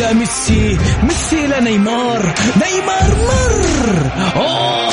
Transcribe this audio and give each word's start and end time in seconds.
إلى 0.00 0.14
ميسي 0.14 0.78
ميسي 1.02 1.44
إلى 1.44 1.60
نيمار 1.60 2.34
نيمار 2.56 3.16
مر. 3.28 4.10
أوه. 4.36 4.90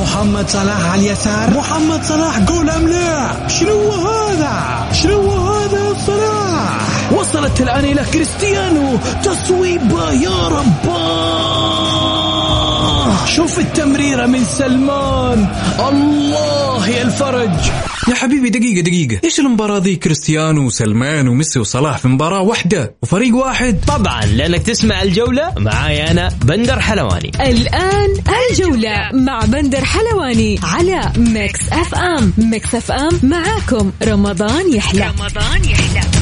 محمد 0.00 0.48
صلاح 0.48 0.90
على 0.92 1.00
اليسار. 1.00 1.50
محمد 1.50 2.04
صلاح 2.04 2.38
جول 2.38 2.70
أم 2.70 2.88
لا 2.88 3.48
شنو 3.48 3.92
هذا؟ 3.92 4.88
شنو 4.92 5.30
هذا 5.30 5.94
صلاح؟ 6.06 6.78
وصلت 7.12 7.60
الآن 7.60 7.84
إلى 7.84 8.04
كريستيانو. 8.12 8.98
تصويبة 9.22 10.12
يا 10.12 10.48
رباه 10.48 11.56
شوف 13.26 13.58
التمريرة 13.58 14.26
من 14.26 14.44
سلمان. 14.44 15.46
الله 15.88 16.88
يا 16.88 17.02
الفرج. 17.02 17.70
يا 18.08 18.14
حبيبي 18.14 18.50
دقيقة 18.50 18.80
دقيقة. 18.80 19.20
إيش 19.24 19.40
المباراة 19.40 19.78
ذي؟ 19.78 19.96
كريستيانو 19.96 20.66
وسلمان 20.66 21.28
وميسي 21.28 21.58
وصلاح 21.58 21.98
في 21.98 22.08
مباراة 22.08 22.40
واحدة 22.40 22.94
وفريق 23.02 23.34
واحد. 23.36 23.80
طبعا 23.86 24.26
لأنك 24.26 24.62
تسمع 24.62 25.02
الجولة 25.02 25.52
معاي 25.58 26.10
أنا 26.10 26.28
بندر 26.44 26.80
حلواني. 26.80 27.32
الآن 27.40 28.14
الجولة 28.50 29.10
مع 29.12 29.40
بندر 29.44 29.84
حلواني 29.84 30.58
على 30.62 31.12
Mix 31.16 31.68
FM 31.72 32.32
Mix 32.38 32.74
FM 32.74 33.20
معاكم 33.22 33.92
رمضان 34.04 34.74
يحلى. 34.74 35.12
رمضان 35.18 35.64
يحلى. 35.64 36.19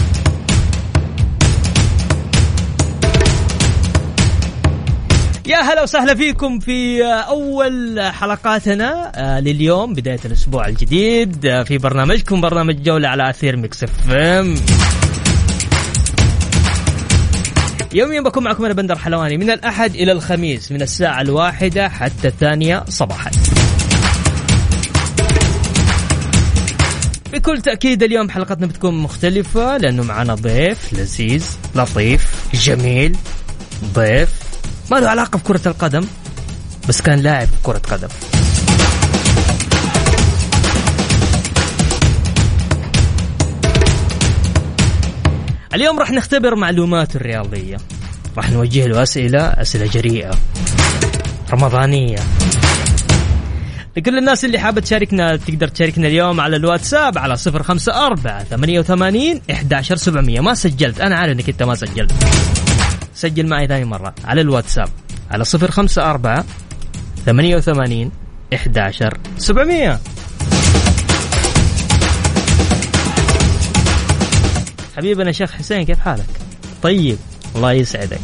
يا 5.48 5.60
هلا 5.60 5.82
وسهلا 5.82 6.14
فيكم 6.14 6.58
في 6.58 7.04
أول 7.04 8.00
حلقاتنا 8.00 9.12
آه، 9.14 9.40
لليوم 9.40 9.94
بداية 9.94 10.18
الأسبوع 10.24 10.68
الجديد 10.68 11.46
آه، 11.46 11.62
في 11.62 11.78
برنامجكم 11.78 12.40
برنامج 12.40 12.82
جولة 12.82 13.08
على 13.08 13.30
أثير 13.30 13.56
Mix 13.56 13.84
FM. 13.84 14.54
يوميا 17.94 18.20
بكون 18.20 18.44
معكم 18.44 18.64
أنا 18.64 18.74
بندر 18.74 18.98
حلواني 18.98 19.36
من 19.36 19.50
الأحد 19.50 19.94
إلى 19.94 20.12
الخميس 20.12 20.72
من 20.72 20.82
الساعة 20.82 21.20
الواحدة 21.20 21.88
حتى 21.88 22.28
الثانية 22.28 22.84
صباحا. 22.88 23.30
بكل 27.32 27.60
تأكيد 27.60 28.02
اليوم 28.02 28.30
حلقتنا 28.30 28.66
بتكون 28.66 28.94
مختلفة 28.94 29.76
لأنه 29.76 30.02
معنا 30.02 30.34
ضيف 30.34 30.92
لذيذ 30.92 31.46
لطيف 31.74 32.26
جميل 32.54 33.16
ضيف. 33.94 34.37
ما 34.90 34.96
له 34.96 35.08
علاقة 35.08 35.38
بكرة 35.38 35.60
القدم 35.68 36.04
بس 36.88 37.00
كان 37.00 37.18
لاعب 37.18 37.48
كرة 37.62 37.78
قدم. 37.78 38.08
اليوم 45.74 45.98
راح 45.98 46.10
نختبر 46.10 46.54
معلوماته 46.54 47.16
الرياضية. 47.16 47.76
راح 48.36 48.50
نوجه 48.50 48.86
له 48.86 49.02
أسئلة 49.02 49.40
أسئلة 49.40 49.86
جريئة 49.86 50.30
رمضانية. 51.50 52.18
لكل 53.96 54.18
الناس 54.18 54.44
اللي 54.44 54.58
حابة 54.58 54.80
تشاركنا 54.80 55.36
تقدر 55.36 55.68
تشاركنا 55.68 56.06
اليوم 56.06 56.40
على 56.40 56.56
الواتساب 56.56 57.18
على 57.18 57.36
صفر 57.36 57.62
خمسة 57.62 58.06
أربعة 58.06 58.44
ثمانية 58.44 58.80
وثمانين 58.80 59.40
إحداشر 59.50 59.96
سبعمية. 59.96 60.40
ما 60.40 60.54
سجلت. 60.54 61.00
أنا 61.00 61.16
عارف 61.16 61.32
إنك 61.32 61.48
أنت 61.48 61.62
ما 61.62 61.74
سجلت. 61.74 62.12
سجل 63.18 63.46
معي 63.46 63.66
ثاني 63.66 63.84
مرة 63.84 64.14
على 64.24 64.40
الواتساب 64.40 64.88
على 65.30 65.44
صفر 65.44 65.70
خمسة 65.70 66.10
أربعة 66.10 66.44
ثمانية 67.26 67.56
وثمانين 67.56 68.10
إحداشر 68.54 69.18
سبعمية. 69.38 70.00
حبيبنا 74.96 75.32
شيخ 75.32 75.52
حسين 75.52 75.84
كيف 75.84 75.98
حالك؟ 75.98 76.26
طيب 76.82 77.18
الله 77.56 77.72
يسعدك. 77.72 78.20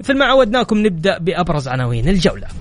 مثل 0.00 0.18
ما 0.18 0.24
عودناكم 0.24 0.86
نبدأ 0.86 1.18
بأبرز 1.18 1.68
عناوين 1.68 2.08
الجولة. 2.08 2.57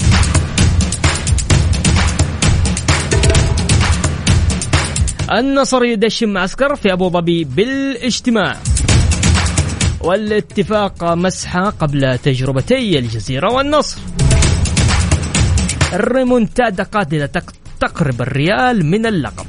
النصر 5.32 5.84
يدشن 5.84 6.30
معسكر 6.30 6.76
في 6.76 6.94
أبو 6.94 7.10
ظبي 7.10 7.44
بالاجتماع. 7.44 8.58
والاتفاق 10.02 11.04
مسحة 11.04 11.70
قبل 11.70 12.18
تجربتي 12.18 13.00
الجزيرة 13.00 13.52
والنصر. 13.52 13.98
الريمونتادا 15.94 16.84
قاتلة 16.84 17.26
تق- 17.26 17.54
تقرب 17.80 18.22
الريال 18.22 18.86
من 18.86 19.06
اللقب. 19.06 19.46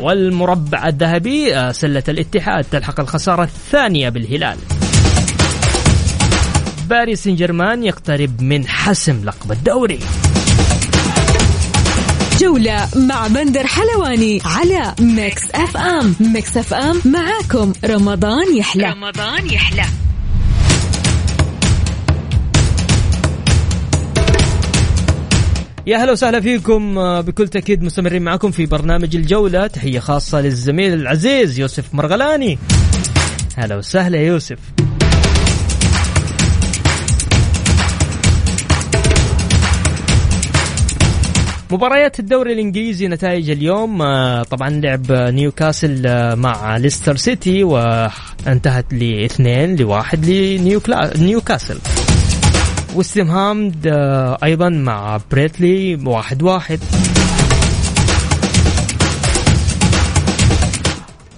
والمربع 0.00 0.88
الذهبي 0.88 1.56
آه، 1.56 1.72
سلة 1.72 2.02
الاتحاد 2.08 2.64
تلحق 2.64 3.00
الخسارة 3.00 3.42
الثانية 3.42 4.08
بالهلال. 4.08 4.58
باريس 6.90 7.24
سان 7.24 7.36
جيرمان 7.36 7.84
يقترب 7.84 8.42
من 8.42 8.66
حسم 8.68 9.24
لقب 9.24 9.52
الدوري. 9.52 9.98
جولة 12.40 12.88
مع 12.96 13.26
بندر 13.26 13.66
حلواني 13.66 14.40
على 14.44 14.94
Mix 15.00 15.42
FM. 15.54 16.14
Mix 16.20 16.56
FM 16.56 17.02
معاكم. 17.04 17.72
رمضان 17.84 18.56
يحلى. 18.56 18.90
رمضان 18.90 19.46
يحلى. 19.46 19.84
يا 25.86 25.96
هلا 25.96 26.12
وسهلا 26.12 26.40
فيكم. 26.40 26.98
آه، 26.98 27.20
بكل 27.20 27.48
تأكيد 27.48 27.82
مستمرين 27.82 28.22
معكم 28.22 28.50
في 28.50 28.66
برنامج 28.66 29.16
الجولة. 29.16 29.66
تحية 29.66 29.98
خاصة 29.98 30.40
للزميل 30.40 30.92
العزيز 30.92 31.58
يوسف 31.58 31.94
مرغلاني. 31.94 32.58
هلا 33.56 33.76
وسهلا 33.76 34.18
يوسف. 34.18 34.58
مباريات 41.70 42.20
الدوري 42.20 42.52
الإنجليزي 42.52 43.08
نتائج 43.08 43.50
اليوم 43.50 44.02
آه، 44.02 44.42
طبعا 44.42 44.70
لعب 44.70 45.12
نيوكاسل 45.12 46.06
آه، 46.06 46.34
مع 46.34 46.76
ليستر 46.76 47.16
سيتي 47.16 47.64
وانتهت 47.64 48.92
لاثنين 48.94 49.76
لواحد 49.76 50.24
لنيوكلا- 50.24 51.16
نيوكاسل. 51.18 51.78
وستم 52.94 53.30
هام 53.30 53.72
آه، 53.86 54.38
أيضا 54.44 54.68
مع 54.68 55.20
بريتلي 55.32 55.94
واحد 56.04 56.42
واحد. 56.42 56.80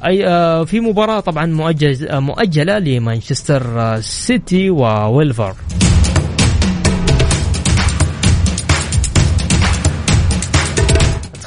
أي 0.07 0.23
في 0.67 0.81
مباراة 0.81 1.21
طبعا 1.21 1.47
مؤجل 1.47 2.21
مؤجلة 2.21 2.79
لمانشستر 2.79 3.97
سيتي 4.01 4.71
وويلفر. 4.71 5.55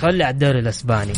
تخلي 0.03 0.24
على 0.24 0.34
الدوري 0.34 0.59
الإسباني. 0.59 1.14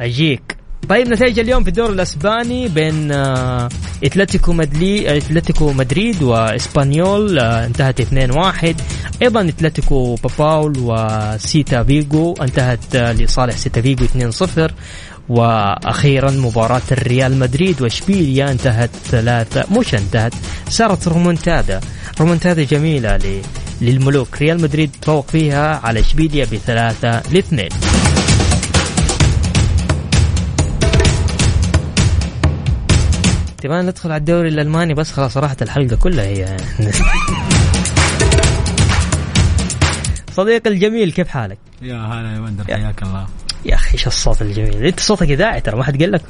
أجيك. 0.00 0.56
طيب 0.88 1.08
نتائج 1.08 1.38
اليوم 1.38 1.62
في 1.62 1.68
الدوري 1.68 1.92
الإسباني 1.92 2.68
بين 2.68 3.12
آه، 3.12 3.68
أتلتيكو 4.04 4.52
مدري- 4.52 5.16
أتلتيكو 5.16 5.72
مدريد 5.72 6.22
وإسبانيول 6.22 7.38
آه، 7.38 7.66
انتهت 7.66 8.00
2-1 8.00 8.76
أيضا 9.22 9.48
أتلتيكو 9.48 10.14
بلباو 10.14 10.72
وسيلتا 10.78 11.82
فيجو 11.82 12.34
انتهت 12.40 12.96
آه، 12.96 13.12
لصالح 13.12 13.56
سيلتا 13.56 13.80
فيجو 13.80 14.04
2-0 14.04 14.70
وأخيرا 15.28 16.30
مباراة 16.30 16.82
الريال 16.92 17.38
مدريد 17.38 17.82
وإشبيليا 17.82 18.50
انتهت 18.52 18.90
ثلاثة 19.04 19.78
مش 19.78 19.94
انتهت 19.94 20.32
صارت 20.68 21.08
ريمونتادا 21.08 21.80
ريمونتادا 22.20 22.62
جميلة 22.64 23.16
ل- 23.16 23.42
للملوك. 23.80 24.28
ريال 24.42 24.62
مدريد 24.62 24.90
تفوق 25.02 25.26
فيها 25.30 25.80
على 25.84 26.00
إشبيليا 26.00 26.44
بثلاثة 26.52 27.22
لاثنين. 27.32 27.68
تبغى 33.62 33.82
ندخل 33.82 34.12
على 34.12 34.20
الدوري 34.20 34.48
الألماني 34.48 34.94
بس 34.94 35.12
خلاص 35.12 35.36
راحت 35.36 35.62
الحلقة 35.62 35.96
كلها 35.96 36.24
هي 36.24 36.56
صديقي 40.32 40.70
الجميل 40.70 41.12
كيف 41.12 41.28
حالك؟ 41.28 41.58
يا 41.82 41.96
هلا 41.96 42.32
يا 42.34 42.40
بندر 42.40 42.64
يا. 42.70 42.76
حياك 42.76 43.02
الله 43.02 43.26
يا 43.64 43.74
أخي 43.74 43.92
إيش 43.94 44.06
الصوت 44.06 44.42
الجميل 44.42 44.86
أنت 44.86 45.00
صوتك 45.00 45.30
اذاعي 45.30 45.60
ترى 45.60 45.76
ما 45.76 45.84
حد 45.84 46.02
قال 46.02 46.12
لك 46.12 46.22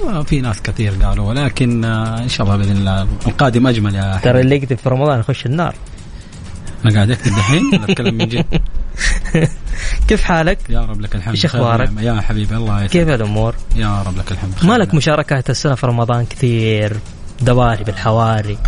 ولا 0.00 0.22
في 0.22 0.40
ناس 0.40 0.62
كثير 0.62 0.92
قالوا 1.02 1.28
ولكن 1.28 1.84
آه، 1.84 2.18
إن 2.22 2.28
شاء 2.28 2.46
الله 2.46 2.56
بإذن 2.58 2.76
الله 2.76 3.02
القادم 3.26 3.66
أجمل 3.66 3.94
يا 3.94 4.20
ترى. 4.22 4.40
اللي 4.40 4.56
يكتب 4.56 4.76
في 4.76 4.88
رمضان 4.88 5.20
يخش 5.20 5.46
النار 5.46 5.74
أنا 6.84 6.94
قاعد 6.94 7.10
أكتب 7.10 7.30
دحين 7.30 7.66
ولا 7.66 7.84
أتكلم 7.84 8.14
من 8.14 8.28
جد 8.28 8.44
كيف 10.08 10.22
حالك؟ 10.22 10.58
يا 10.68 10.80
رب 10.80 11.00
لك 11.00 11.14
الحمد 11.14 11.44
أخبارك؟ 11.44 11.88
ونعمة. 11.90 12.02
يا 12.02 12.20
حبيبي 12.20 12.56
الله 12.56 12.74
يسعدك 12.76 12.90
كيف 12.92 13.08
الأمور؟ 13.08 13.54
يا 13.76 14.02
رب 14.02 14.18
لك 14.18 14.32
الحمد 14.32 14.54
ما 14.62 14.74
لك 14.78 14.94
مشاركات 14.94 15.50
السنة 15.50 15.74
في 15.74 15.86
رمضان 15.86 16.26
كثير 16.26 16.96
دواري 17.40 17.84
بالحواري 17.84 18.58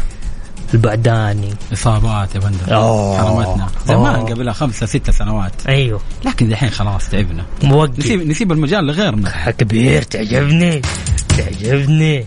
البعداني 0.75 1.55
إصابات 1.73 2.35
يا 2.35 2.41
بندر 2.41 2.75
أوه. 2.77 3.19
حرمتنا 3.19 3.69
زمان. 3.87 4.27
قبلها 4.27 4.53
خمسة 4.53 4.87
ستة 4.87 5.13
سنوات 5.13 5.53
أيوه 5.69 6.01
لكن 6.25 6.49
دحين 6.49 6.71
خلاص 6.71 7.09
تعبنا 7.09 7.45
موقف 7.63 7.99
نسيب 7.99 8.27
نسيب 8.29 8.53
المجال 8.53 8.87
لغيرنا 8.87 9.31
كبير 9.59 10.03
تعجبني 10.03 10.83
تعجبني 11.29 12.25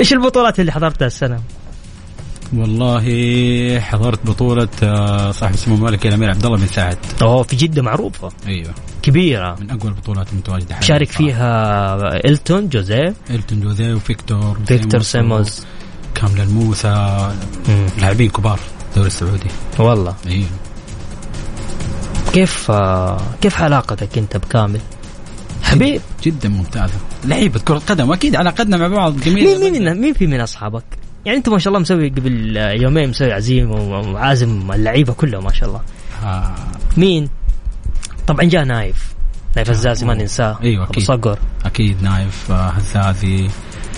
إيش 0.00 0.12
البطولات 0.12 0.60
اللي 0.60 0.72
حضرتها 0.72 1.06
السنة؟ 1.06 1.40
والله 2.56 3.80
حضرت 3.80 4.26
بطولة 4.26 4.68
آه، 4.82 5.30
صاحب 5.30 5.54
السمو 5.54 5.74
الملكي 5.74 6.08
الأمير 6.08 6.30
عبد 6.30 6.44
الله 6.44 6.58
بن 6.58 6.66
سعد. 6.66 6.98
أوه 7.22 7.42
في 7.42 7.56
جدة 7.56 7.82
معروفة. 7.82 8.28
أيوه. 8.46 8.74
كبيرة. 9.02 9.56
من 9.60 9.70
أقوى 9.70 9.90
البطولات 9.90 10.32
المتواجدة 10.32 10.74
حاليا. 10.74 10.88
شارك. 10.88 11.10
فيها 11.10 11.96
إلتون 12.28 12.68
جوزيف 12.68 13.14
إلتون 13.30 13.60
جوزيه 13.60 13.94
وفيكتور 13.94 14.58
فيكتور 14.66 15.02
سيموز 15.02 15.66
كامل 16.14 16.40
الموسى. 16.40 17.30
لاعبين 17.98 18.30
كبار 18.30 18.58
الدوري 18.90 19.06
السعودي. 19.06 19.50
والله. 19.78 20.14
أيوه 20.26 20.46
كيف 22.32 22.70
آه، 22.70 23.20
كيف 23.40 23.62
علاقتك 23.62 24.18
أنت 24.18 24.36
بكامل؟ 24.36 24.80
حبيب. 25.62 26.00
جدا 26.22 26.48
ممتازة. 26.48 26.94
لعيبة 27.24 27.60
كرة 27.60 27.78
قدم 27.78 28.12
أكيد 28.12 28.36
علاقتنا 28.36 28.76
مع 28.76 28.88
بعض 28.88 29.20
جميلة. 29.20 29.58
مين 29.58 29.72
مين 29.72 30.00
مين 30.00 30.12
في 30.14 30.26
من 30.26 30.40
أصحابك؟ 30.40 30.84
يعني 31.24 31.38
انت 31.38 31.48
ما 31.48 31.58
شاء 31.58 31.68
الله 31.68 31.80
مسوي 31.80 32.08
قبل 32.08 32.56
يومين 32.56 33.08
مسوي 33.08 33.32
عزيمه 33.32 33.74
وعازم 33.74 34.72
اللعيبة 34.72 35.12
كلهم 35.12 35.44
ما 35.44 35.52
شاء 35.52 35.68
الله. 35.68 35.80
آه. 36.24 36.54
مين؟ 36.96 37.28
طبعا 38.26 38.44
جاء 38.44 38.64
نايف. 38.64 39.14
نايف 39.56 39.70
الزازي 39.70 40.06
ما 40.06 40.14
ننساه. 40.14 40.58
أيوة، 40.62 40.84
أبو 40.84 40.92
أكيد. 40.92 41.04
صقر. 41.04 41.38
أكيد 41.64 42.02
نايف 42.02 42.50
آه، 42.50 42.68
هزازي 42.68 43.48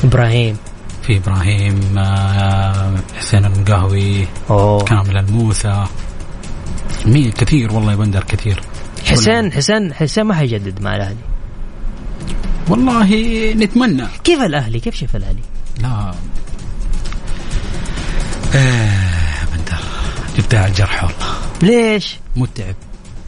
إبراهيم. 0.05 0.57
في 1.03 1.17
إبراهيم 1.17 1.99
آه 1.99 2.95
حسين 3.19 3.45
المقهوي 3.45 4.27
أوه. 4.51 4.85
كامل 4.85 5.17
الموسى. 5.17 5.85
مين؟ 7.07 7.33
كثير 7.33 7.73
والله 7.73 7.91
يا 7.91 7.97
بندر 7.97 8.25
كثير. 8.25 8.61
حسين 9.07 9.53
حسين 9.53 9.95
حسين 9.95 10.25
ما 10.25 10.35
حيجدد 10.35 10.83
مع 10.83 10.97
الأهلي. 10.97 11.17
والله 12.69 13.15
نتمنى. 13.53 14.05
كيف 14.25 14.41
الأهلي؟ 14.43 14.81
كيف 14.81 14.95
شايف 14.95 15.17
الأهلي؟ 15.17 15.43
لا. 15.83 16.15
آه 18.55 19.45
بندر 19.57 19.79
جبتها 20.39 20.61
على 20.61 20.69
الجرح 20.69 21.05
والله 21.05 21.27
ليش؟ 21.63 22.17
متعب 22.37 22.75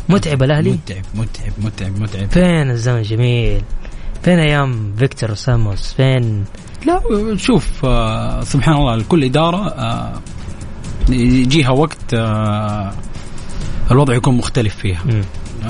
متعب 0.08 0.42
الأهلي؟ 0.42 0.70
متعب 0.70 1.04
متعب 1.14 1.52
متعب 1.58 2.00
متعب 2.00 2.30
فين 2.30 2.70
الزمن 2.70 3.02
جميل؟ 3.02 3.62
فين 4.22 4.38
أيام 4.38 4.94
فيكتور 4.98 5.34
ساموس؟ 5.34 5.92
فين 5.92 6.44
لا 6.86 7.00
شوف 7.36 7.84
آه 7.84 8.44
سبحان 8.44 8.74
الله 8.74 8.96
لكل 8.96 9.24
إدارة 9.24 9.69
آه 9.69 10.12
يجيها 11.08 11.70
وقت 11.70 12.14
آه 12.14 12.92
الوضع 13.90 14.14
يكون 14.14 14.34
مختلف 14.36 14.76
فيها 14.76 15.02
مم. 15.04 15.22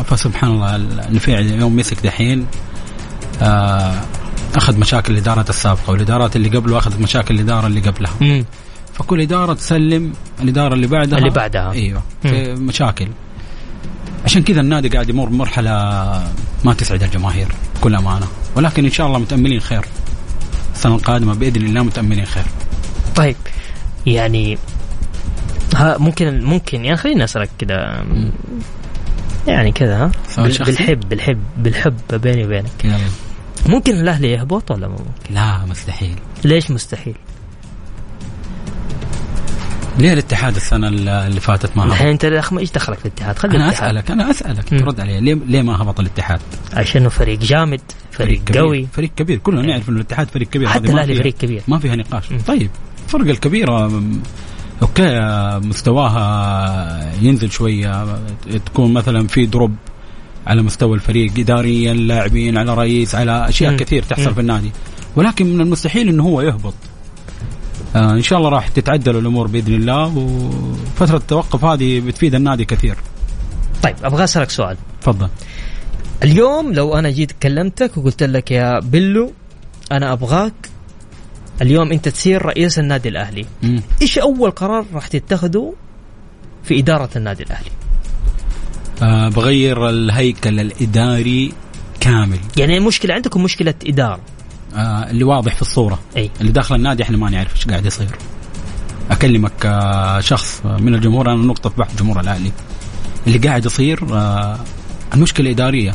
فسبحان 0.03 0.51
الله 0.51 0.77
النفيع 0.77 1.41
يوم 1.41 1.77
مسك 1.77 2.01
دحين 2.05 2.47
أخذ 4.55 4.79
مشاكل 4.79 5.13
الإدارات 5.13 5.51
السابقة 5.51 5.91
والإدارات 5.91 6.37
اللي 6.37 6.49
قبله 6.49 6.79
أخذت 6.79 7.01
مشاكل 7.01 7.35
الإدارة 7.35 7.67
اللي 7.67 7.81
قبلها 7.81 8.13
مم. 8.21 8.45
فكل 8.95 9.21
إدارة 9.21 9.55
تسلم 9.55 10.13
الإدارة 10.41 10.75
اللي 10.75 10.87
بعدها. 10.87 11.19
اللي 11.19 11.31
بعدها. 11.31 11.73
أيوه. 11.73 12.03
في 12.23 12.55
مشاكل. 12.55 13.09
عشان 14.25 14.43
كذا 14.43 14.61
النادي 14.61 14.89
قاعد 14.89 15.09
يمر 15.09 15.29
بمرحلة 15.29 15.73
ما 16.65 16.75
تسعد 16.75 17.03
الجماهير 17.03 17.49
بكل 17.77 17.95
أمانة. 17.95 18.27
ولكن 18.57 18.85
إن 18.85 18.91
شاء 18.91 19.07
الله 19.07 19.19
متأملين 19.19 19.61
خير. 19.61 19.85
السنة 20.75 20.95
القادمة 20.95 21.35
بإذن 21.35 21.67
الله 21.67 21.83
متأملين 21.83 22.25
خير. 22.25 22.45
طيب. 23.17 23.37
يعني 24.07 24.59
ها 25.77 25.99
ممكن 25.99 26.45
ممكن 26.45 26.85
يعني 26.85 26.97
خليني 26.97 27.25
أسألك 27.25 27.51
كذا. 27.59 28.05
يعني 29.47 29.73
كذا 29.73 29.97
ها؟ 30.05 30.13
بالحب 30.39 31.09
بالحب 31.09 31.43
بالحب 31.59 31.97
بيني 32.13 32.45
وبينك. 32.45 33.01
ممكن 33.67 34.01
الأهلي 34.01 34.31
يهبط 34.33 34.71
ولا 34.71 34.89
ممكن؟ 34.89 35.05
لا 35.31 35.65
مستحيل. 35.67 36.15
ليش 36.45 36.71
مستحيل؟ 36.71 37.15
ليه 39.99 40.13
الاتحاد 40.13 40.57
السنة 40.57 40.89
اللي 40.89 41.41
فاتت 41.41 41.77
ما 41.77 41.85
الحين 41.85 42.09
هبط؟ 42.09 42.25
انت 42.25 42.27
الأخ- 42.45 42.59
إيش 42.59 42.71
دخلك 42.71 42.99
في 42.99 43.07
الاتحاد؟ 43.07 43.39
خلي 43.39 43.57
أنا 43.57 43.65
الاتحاد. 43.65 43.91
أسألك 43.97 44.11
أنا 44.11 44.31
أسألك 44.31 44.73
مم. 44.73 44.79
ترد 44.79 45.01
علي 45.01 45.21
ليه 45.21 45.35
ليه 45.47 45.63
ما 45.63 45.83
هبط 45.83 46.01
الاتحاد؟ 46.01 46.41
عشانه 46.75 47.09
فريق 47.09 47.39
جامد 47.39 47.81
فريق, 48.13 48.45
كبير. 48.45 48.63
قوي 48.63 48.89
فريق 48.93 49.11
كبير 49.17 49.39
كلنا 49.39 49.63
نعرف 49.63 49.89
إنه 49.89 49.97
الاتحاد 49.97 50.29
فريق 50.29 50.49
كبير 50.49 50.69
حتى 50.69 50.93
الأهلي 50.93 51.15
فريق 51.15 51.35
كبير 51.35 51.63
ما 51.69 51.79
فيها 51.79 51.97
نقاش 51.97 52.33
مم. 52.33 52.39
طيب 52.41 52.71
الفرق 53.07 53.27
الكبيرة 53.27 53.89
م- 53.89 54.23
okay 54.83 55.21
مستواها 55.69 57.13
ينزل 57.23 57.51
شوية 57.51 58.19
تكون 58.67 58.93
مثلا 58.93 59.27
في 59.29 59.47
drop 59.47 59.75
على 60.47 60.63
مستوى 60.63 60.95
الفريق 60.95 61.33
اداريا 61.39 61.95
لاعبين 61.95 62.59
على 62.59 62.75
رئيس 62.75 63.15
على 63.15 63.49
أشياء 63.49 63.71
مم. 63.71 63.77
كثير 63.77 64.03
تحصل 64.03 64.29
مم. 64.29 64.35
في 64.35 64.41
النادي 64.41 64.71
ولكن 65.17 65.47
من 65.55 65.61
المستحيل 65.61 66.09
إنه 66.09 66.23
هو 66.23 66.41
يهبط 66.41 66.75
آه 67.97 68.13
إن 68.13 68.23
شاء 68.23 68.39
الله 68.39 68.51
راح 68.51 68.69
تتعدل 68.69 69.17
الأمور 69.17 69.47
بإذن 69.47 69.75
الله 69.75 70.17
وفترة 70.17 71.17
التوقف 71.17 71.65
هذه 71.65 72.01
بتفيد 72.01 72.35
النادي 72.35 72.65
كثير. 72.65 72.97
طيب 73.83 73.97
أبغى 74.05 74.25
أسألك 74.25 74.51
سؤال. 74.51 74.77
تفضل. 75.01 75.29
اليوم 76.23 76.73
لو 76.73 76.95
أنا 76.95 77.11
جيت 77.11 77.33
كلمتك 77.33 77.97
وقلت 77.97 78.23
لك 78.23 78.51
يا 78.51 78.81
بلو 78.81 79.33
أنا 79.93 80.13
أبغاك 80.13 80.53
اليوم 81.63 81.93
أنت 81.93 82.09
تصير 82.09 82.43
رئيس 82.43 82.79
النادي 82.79 83.09
الأهلي. 83.09 83.47
مم. 83.63 83.83
إيش 84.03 84.19
أول 84.19 84.51
قرار 84.51 84.85
راح 84.95 85.07
تتخذه 85.07 85.75
في 86.65 86.79
إدارة 86.79 87.11
النادي 87.17 87.43
الأهلي؟ 87.43 87.71
آه 89.03 89.29
بغير 89.29 89.89
الهيكل 89.89 90.61
الإداري 90.61 91.53
كامل. 92.01 92.39
يعني 92.57 92.77
المشكلة 92.79 93.15
عندكم 93.15 93.43
مشكله 93.43 93.75
إدارة. 93.87 94.21
آه 94.75 95.11
اللي 95.11 95.25
واضح 95.25 95.55
في 95.55 95.63
الصورة. 95.63 95.99
إي. 96.17 96.31
اللي 96.41 96.53
داخل 96.53 96.75
النادي 96.75 97.03
إحنا 97.03 97.17
ما 97.17 97.31
نعرف 97.31 97.57
إيش 97.57 97.67
قاعد 97.69 97.87
يصير. 97.87 98.09
أكلمك 99.11 99.67
آه، 99.67 100.21
شخص 100.21 100.61
من 100.65 100.95
الجمهور 100.95 101.33
أنا 101.33 101.43
نقطة 101.43 101.71
في 101.71 101.77
بحث 101.79 101.99
جمهور 102.03 102.21
الأهلي. 102.21 102.53
اللي 103.27 103.39
قاعد 103.39 103.65
يصير 103.67 104.01
آه، 104.13 104.59
المشكلة 105.15 105.51
إدارية. 105.51 105.95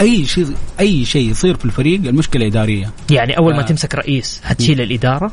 أي 0.00 0.26
شيء 0.26 0.46
أي 0.80 1.04
شيء 1.04 1.30
يصير 1.30 1.56
في 1.56 1.64
الفريق 1.64 2.00
المشكلة 2.00 2.46
إدارية. 2.46 2.90
يعني 3.10 3.38
أول 3.38 3.54
ما 3.54 3.60
آه. 3.60 3.64
تمسك 3.66 3.94
رئيس 3.94 4.40
حتشيل 4.44 4.80
الإدارة؟ 4.80 5.32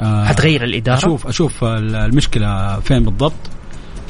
آه، 0.00 0.24
حتغير 0.24 0.64
الإدارة؟ 0.64 0.98
أشوف 0.98 1.26
أشوف 1.26 1.64
المشكلة 1.64 2.80
فين 2.80 3.04
بالضبط. 3.04 3.32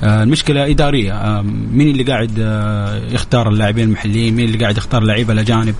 آه، 0.03 0.23
المشكلة 0.23 0.71
إدارية. 0.71 1.13
آه، 1.13 1.43
مين 1.73 1.89
اللي 1.89 2.03
قاعد 2.03 2.39
آه، 2.41 2.97
يختار 3.11 3.49
اللاعبين 3.49 3.85
المحليين؟ 3.85 4.35
مين 4.35 4.47
اللي 4.47 4.59
قاعد 4.59 4.77
يختار 4.77 5.03
اللعيبه 5.03 5.33
الأجانب. 5.33 5.75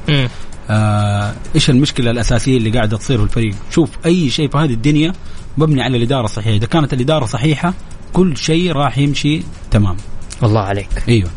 آه، 0.71 1.35
إيش 1.55 1.71
المشكلة 1.71 2.11
الأساسية 2.11 2.57
اللي 2.57 2.71
قاعدة 2.71 2.97
تصير 2.97 3.19
في 3.19 3.25
الفريق؟ 3.25 3.55
شوف 3.71 3.91
أي 4.07 4.31
شيء 4.31 4.49
في 4.51 4.59
هذه 4.59 4.73
الدنيا 4.73 5.13
مبني 5.59 5.83
على 5.83 5.97
الإدارة 5.97 6.25
الصحيحة. 6.25 6.57
إذا 6.57 6.67
كانت 6.67 6.93
الإدارة 6.93 7.27
صحيحة 7.27 7.75
كل 8.13 8.37
شيء 8.37 8.73
راح 8.73 8.99
يمشي 8.99 9.43
تمام. 9.71 9.97
الله 10.43 10.61
عليك. 10.61 10.89
أيوه. 11.09 11.31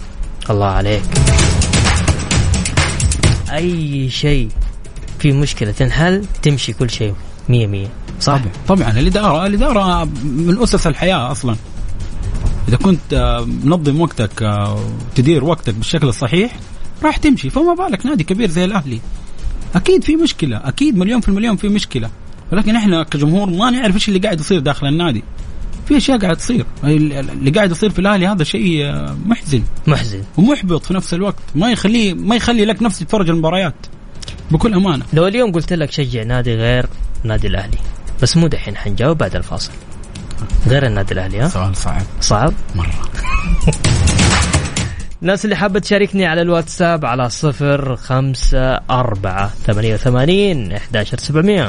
الله 0.49 0.65
عليك. 0.65 1.03
أي 3.53 4.09
شيء 4.09 4.49
في 5.19 5.31
مشكلة 5.31 5.71
تنحل 5.71 6.25
تمشي 6.41 6.73
كل 6.73 6.89
شيء 6.89 7.13
مية 7.49 7.67
مية. 7.67 7.87
صح؟ 8.21 8.41
طبعا 8.67 8.79
طبعا. 8.79 8.99
الإدارة 8.99 9.45
الإدارة 9.45 10.03
من 10.23 10.61
أسس 10.61 10.87
الحياة 10.87 11.31
أصلا. 11.31 11.55
إذا 12.67 12.77
كنت 12.77 13.13
آه، 13.13 13.47
منظم 13.63 14.01
وقتك 14.01 14.43
آه، 14.43 14.79
وتدير 15.13 15.43
وقتك 15.43 15.73
بالشكل 15.73 16.07
الصحيح 16.07 16.55
راح 17.03 17.17
تمشي. 17.17 17.49
فما 17.49 17.73
بالك 17.73 18.05
نادي 18.05 18.23
كبير 18.23 18.49
زي 18.49 18.65
الأهلي. 18.65 18.99
أكيد 19.75 20.03
في 20.03 20.15
مشكلة 20.15 20.57
أكيد 20.57 20.97
مليون 20.97 21.21
في 21.21 21.29
المليون 21.29 21.55
في 21.55 21.69
مشكلة. 21.69 22.09
ولكن 22.51 22.75
إحنا 22.75 23.03
كجمهور 23.03 23.49
ما 23.49 23.69
نعرف 23.69 23.95
إيش 23.95 24.09
اللي 24.09 24.19
قاعد 24.19 24.39
يصير 24.39 24.59
داخل 24.59 24.87
النادي. 24.87 25.23
في 25.87 25.97
أشياء 25.97 26.17
قاعد 26.17 26.37
تصير. 26.37 26.65
اللي 26.83 27.51
قاعد 27.51 27.71
يصير 27.71 27.89
في 27.89 27.99
الأهلي 27.99 28.27
هذا 28.27 28.43
شيء 28.43 28.85
آه، 28.85 29.17
محزن. 29.25 29.63
محزن. 29.87 30.23
ومحبط 30.37 30.85
في 30.85 30.93
نفس 30.93 31.13
الوقت. 31.13 31.43
ما 31.55 31.71
يخليه 31.71 32.13
ما 32.13 32.35
يخلي 32.35 32.65
لك 32.65 32.83
نفس 32.83 32.99
تتفرج 32.99 33.29
المباريات. 33.29 33.75
بكل 34.51 34.73
أمانة. 34.73 35.05
لو 35.13 35.27
اليوم 35.27 35.51
قلت 35.51 35.73
لك 35.73 35.91
شجع 35.91 36.23
نادي 36.23 36.55
غير 36.55 36.85
نادي 37.23 37.47
الأهلي 37.47 37.77
بس 38.21 38.37
مو 38.37 38.47
دحين 38.47 38.77
حنجاوب 38.77 39.17
بعد 39.17 39.35
الفاصل. 39.35 39.71
غير 40.67 40.85
النادي 40.85 41.13
الأهلي 41.13 41.39
ها؟ 41.39 41.47
سؤال 41.47 41.75
صعب. 41.75 42.01
صعب؟ 42.21 42.53
مرة. 42.75 42.93
الناس 45.21 45.45
اللي 45.45 45.55
حابة 45.55 45.79
تشاركني 45.79 46.25
على 46.25 46.41
الواتساب 46.41 47.05
على 47.05 47.29
صفر 47.29 47.95
خمسة 47.95 48.75
أربعة 48.89 49.47
ثمانية 49.47 49.93
وثمانين 49.93 50.71
إحداشر 50.71 51.17
سبعمية. 51.17 51.67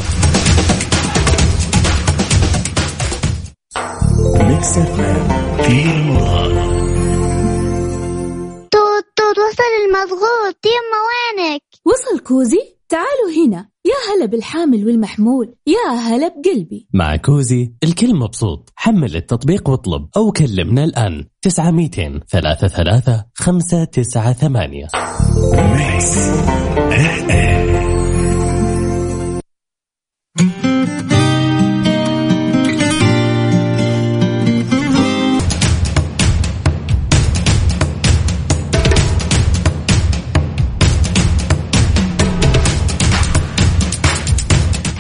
توت 8.70 9.04
توت 9.16 9.38
وصل 9.38 9.72
المضغوط 9.86 10.60
يما 10.66 11.00
وينك؟ 11.08 11.62
وصل 11.84 12.24
كوزي 12.24 12.76
تعالوا 12.88 13.46
هنا. 13.46 13.69
يا 13.86 14.14
هلا 14.14 14.26
بالحامل 14.26 14.86
والمحمول 14.86 15.54
يا 15.66 15.92
هلا 15.92 16.28
بقلبي. 16.28 16.88
مع 16.94 17.16
كوزي 17.16 17.72
الكل 17.84 18.14
مبسوط. 18.14 18.72
حمل 18.76 19.16
التطبيق 19.16 19.68
واطلب 19.68 20.08
أو 20.16 20.32
كلمنا 20.32 20.84
الآن. 20.84 21.24
900 21.42 21.90
ثلاثة 22.30 22.68
ثلاثة 22.68 23.26
خمسة 23.34 23.84
تسعة 23.84 24.32
ثمانية. 24.32 24.86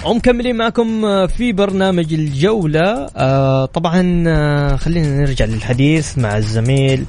ومكملين 0.04 0.56
معكم 0.56 1.04
آه، 1.04 1.26
في 1.26 1.52
برنامج 1.52 2.14
الجولة. 2.14 3.10
آه، 3.16 3.64
طبعا 3.64 4.24
آه، 4.26 4.76
خلينا 4.76 5.08
نرجع 5.08 5.44
للحديث 5.44 6.18
مع 6.18 6.36
الزميل 6.36 7.04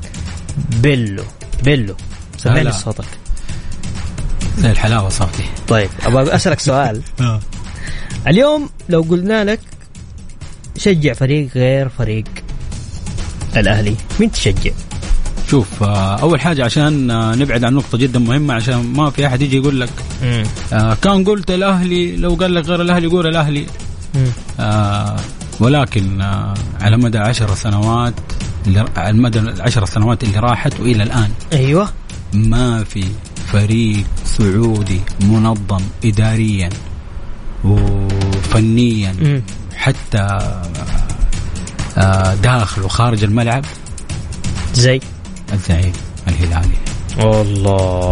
بيلو. 0.82 1.24
بيلو 1.64 1.96
سمعني. 2.38 2.72
صوتك. 2.72 3.06
زي 4.58 4.72
الحلاوة 4.72 5.10
صوتي. 5.10 5.44
طيب 5.68 5.90
أبغى 6.06 6.36
أسألك 6.36 6.60
سؤال. 6.60 7.02
اليوم 8.28 8.70
لو 8.90 9.02
قلنا 9.02 9.44
لك 9.44 9.60
شجع 10.78 11.14
فريق 11.14 11.50
غير 11.56 11.90
فريق 11.90 12.26
الأهلي 13.58 13.96
مين 14.20 14.32
تشجع؟ 14.32 14.72
شوف 15.52 15.84
آه، 15.84 16.16
أول 16.16 16.42
حاجة 16.42 16.66
عشان 16.66 17.12
آه، 17.12 17.36
نبعد 17.36 17.64
عن 17.64 17.74
نقطة 17.74 17.98
جدا 17.98 18.20
مهمة 18.20 18.54
عشان 18.54 18.94
ما 18.96 19.10
في 19.10 19.28
أحد 19.28 19.42
يجي 19.42 19.58
يقول 19.58 19.80
لك. 19.82 19.90
آه، 20.74 20.94
كان 21.02 21.24
قلت 21.24 21.52
الأهلي 21.52 22.16
لو 22.18 22.34
قال 22.34 22.54
لك 22.56 22.66
غير 22.66 22.82
الأهلي 22.82 23.08
قول 23.08 23.28
الأهلي. 23.28 23.66
آه، 24.60 25.16
ولكن 25.60 26.22
آه، 26.22 26.54
على 26.82 26.98
مدى 26.98 27.18
عشر 27.18 27.56
سنوات 27.56 28.14
على 28.98 29.18
مدى 29.18 29.40
العشر 29.40 29.86
سنوات 29.86 30.24
اللي 30.24 30.40
راحت 30.40 30.80
وإلى 30.80 31.04
الآن 31.04 31.30
أيوه 31.54 31.90
ما 32.34 32.84
في 32.84 33.04
فريق 33.52 34.06
سعودي 34.26 35.02
منظم 35.22 35.82
اداريا 36.06 36.70
وفنيا 37.64 39.14
مم. 39.22 39.44
حتى 39.76 40.28
آه، 41.98 42.36
داخل 42.36 42.82
وخارج 42.82 43.24
الملعب 43.24 43.66
زي 44.74 45.00
الزعيم 45.54 45.94
الهلالي 46.28 46.76
والله 47.24 48.12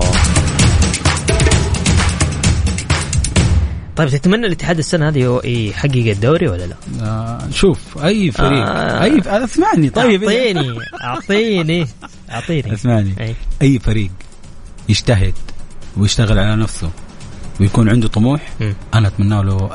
طيب 3.96 4.10
تتمنى 4.10 4.46
الاتحاد 4.46 4.78
السنة 4.78 5.08
هذه 5.08 5.26
هو 5.26 5.42
يحقق 5.46 5.96
الدوري 5.96 6.48
ولا 6.48 6.64
لا؟ 6.64 6.76
آه، 7.02 7.40
شوف 7.52 8.04
أي 8.04 8.32
فريق 8.32 8.66
آه. 8.66 9.04
أي 9.04 9.22
ف... 9.22 9.28
أسمعني 9.28 9.90
طيب 9.90 10.24
أعطيني 10.24 10.78
أعطيني 11.04 11.88
أعطيني 12.32 12.74
أسمعني 12.74 13.14
أي. 13.20 13.36
أي 13.62 13.80
فريق 13.80 14.12
يجتهد 14.90 15.34
ويشتغل 15.98 16.40
على 16.40 16.56
نفسه 16.56 16.90
ويكون 17.60 17.90
عنده 17.90 18.08
طموح 18.08 18.42
مم. 18.62 18.74
أنا 18.94 19.08
أتمنى 19.08 19.44
له 19.44 19.70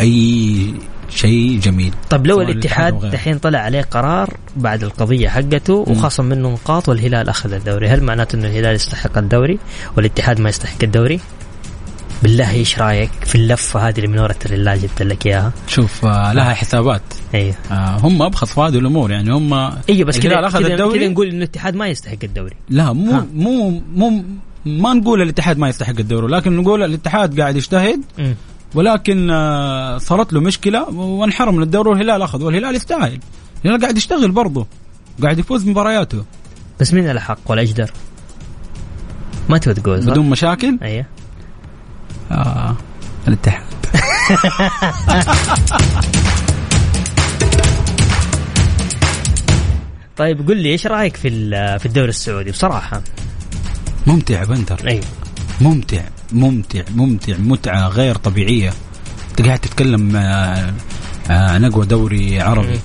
أي 0.00 0.74
شيء 1.10 1.60
جميل 1.60 1.94
طب 2.10 2.26
لو 2.26 2.42
الاتحاد. 2.42 3.10
دحين 3.10 3.38
طلع 3.38 3.58
عليه 3.58 3.82
قرار 3.82 4.34
بعد 4.56 4.82
القضية 4.82 5.28
حقته. 5.28 5.74
وخصم 5.74 6.24
منه 6.24 6.48
نقاط 6.48 6.88
والهلال 6.88 7.28
أخذ 7.28 7.52
الدوري، 7.52 7.88
هل 7.88 8.02
معناته 8.02 8.36
إنه 8.36 8.48
الهلال 8.48 8.74
يستحق 8.74 9.18
الدوري 9.18 9.58
والاتحاد 9.96 10.40
ما 10.40 10.48
يستحق 10.48 10.82
الدوري؟ 10.82 11.20
بالله 12.22 12.50
إيش 12.50 12.78
رأيك 12.78 13.10
في 13.24 13.34
اللفة 13.34 13.88
هذه 13.88 13.96
اللي 13.96 14.08
من 14.08 14.18
ورا 14.18 14.30
التريلا 14.32 14.76
جبت 14.76 15.02
لك 15.02 15.26
إياها؟ 15.26 15.52
شوف 15.68 16.04
آه، 16.04 16.32
لها 16.32 16.54
حسابات 16.54 17.02
أيوه 17.34 17.54
آه، 17.70 17.98
هم 17.98 18.22
أبخص 18.22 18.52
في 18.52 18.60
هذه 18.60 18.78
الأمور 18.78 19.10
يعني 19.10 19.32
هم 19.32 19.54
أيوه 19.54 20.04
بس 20.06 20.18
كذا 20.18 20.46
أخذ 20.46 20.64
الدوري 20.64 20.98
كذا 20.98 21.08
نقول 21.08 21.26
إنه 21.26 21.36
الاتحاد 21.36 21.74
ما 21.76 21.88
يستحق 21.88 22.16
الدوري 22.24 22.56
لا 22.68 22.92
مو 22.92 23.12
ها. 23.12 23.26
مو 23.34 23.82
مو 23.94 24.24
ما 24.66 24.94
نقول 24.94 25.22
الاتحاد 25.22 25.58
ما 25.58 25.68
يستحق 25.68 25.98
الدوري 25.98 26.26
لكن 26.26 26.56
نقول 26.56 26.82
الاتحاد 26.82 27.40
قاعد 27.40 27.56
يجتهد. 27.56 28.00
ولكن 28.74 29.30
آه، 29.30 29.98
صارت 29.98 30.32
له 30.32 30.40
مشكلة 30.40 30.90
وانحرم 30.90 31.56
من 31.56 31.62
الدوري 31.62 31.90
والهلال 31.90 32.22
أخذ 32.22 32.42
والهلال 32.42 32.74
يستاهل. 32.74 33.20
الهلال 33.64 33.80
قاعد 33.80 33.96
يشتغل 33.96 34.30
برضه 34.30 34.66
قاعد 35.22 35.38
يفوز 35.38 35.62
بمبارياته 35.62 36.24
بس 36.80 36.94
مين 36.94 37.10
الحق؟ 37.10 37.38
والاجدر؟ 37.46 37.90
ما 39.48 39.58
تبغى 39.58 39.74
تقول؟ 39.74 40.00
بدون 40.00 40.30
مشاكل؟ 40.30 40.78
أيوه. 40.82 41.06
آه 42.30 42.76
الاتحاد. 43.28 43.66
طيب 50.16 50.48
قل 50.48 50.56
لي 50.56 50.68
إيش 50.68 50.86
رأيك 50.86 51.16
في 51.16 51.30
في 51.78 51.86
الدوري 51.86 52.08
السعودي؟ 52.08 52.50
بصراحة؟ 52.50 53.02
ممتع 54.06 54.44
بندر 54.44 54.80
أيوه. 54.86 55.04
ممتع. 55.60 56.02
ممتع 56.32 56.82
ممتع 56.94 57.36
متعة 57.38 57.88
غير 57.88 58.14
طبيعية. 58.14 58.72
انت 59.30 59.46
قاعد 59.46 59.58
تتكلم 59.58 60.16
آه، 60.16 60.74
آه، 61.30 61.50
عن 61.50 61.64
اقوى 61.64 61.86
دوري 61.86 62.40
عربي. 62.40 62.80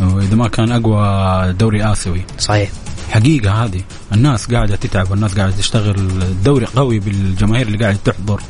وإذا 0.00 0.36
ما 0.36 0.48
كان 0.48 0.72
أقوى 0.72 1.52
دوري 1.52 1.92
آسيوي. 1.92 2.24
صحيح. 2.38 2.70
حقيقة 3.10 3.64
هذه. 3.64 3.80
الناس 4.12 4.46
قاعدة 4.46 4.76
تتعب 4.76 5.10
والناس 5.10 5.38
قاعدة 5.38 5.56
تشتغل. 5.56 5.98
الدوري 6.22 6.66
قوي 6.66 6.98
بالجماهير 6.98 7.66
اللي 7.66 7.78
قاعدة 7.78 7.98
تحضر. 8.04 8.40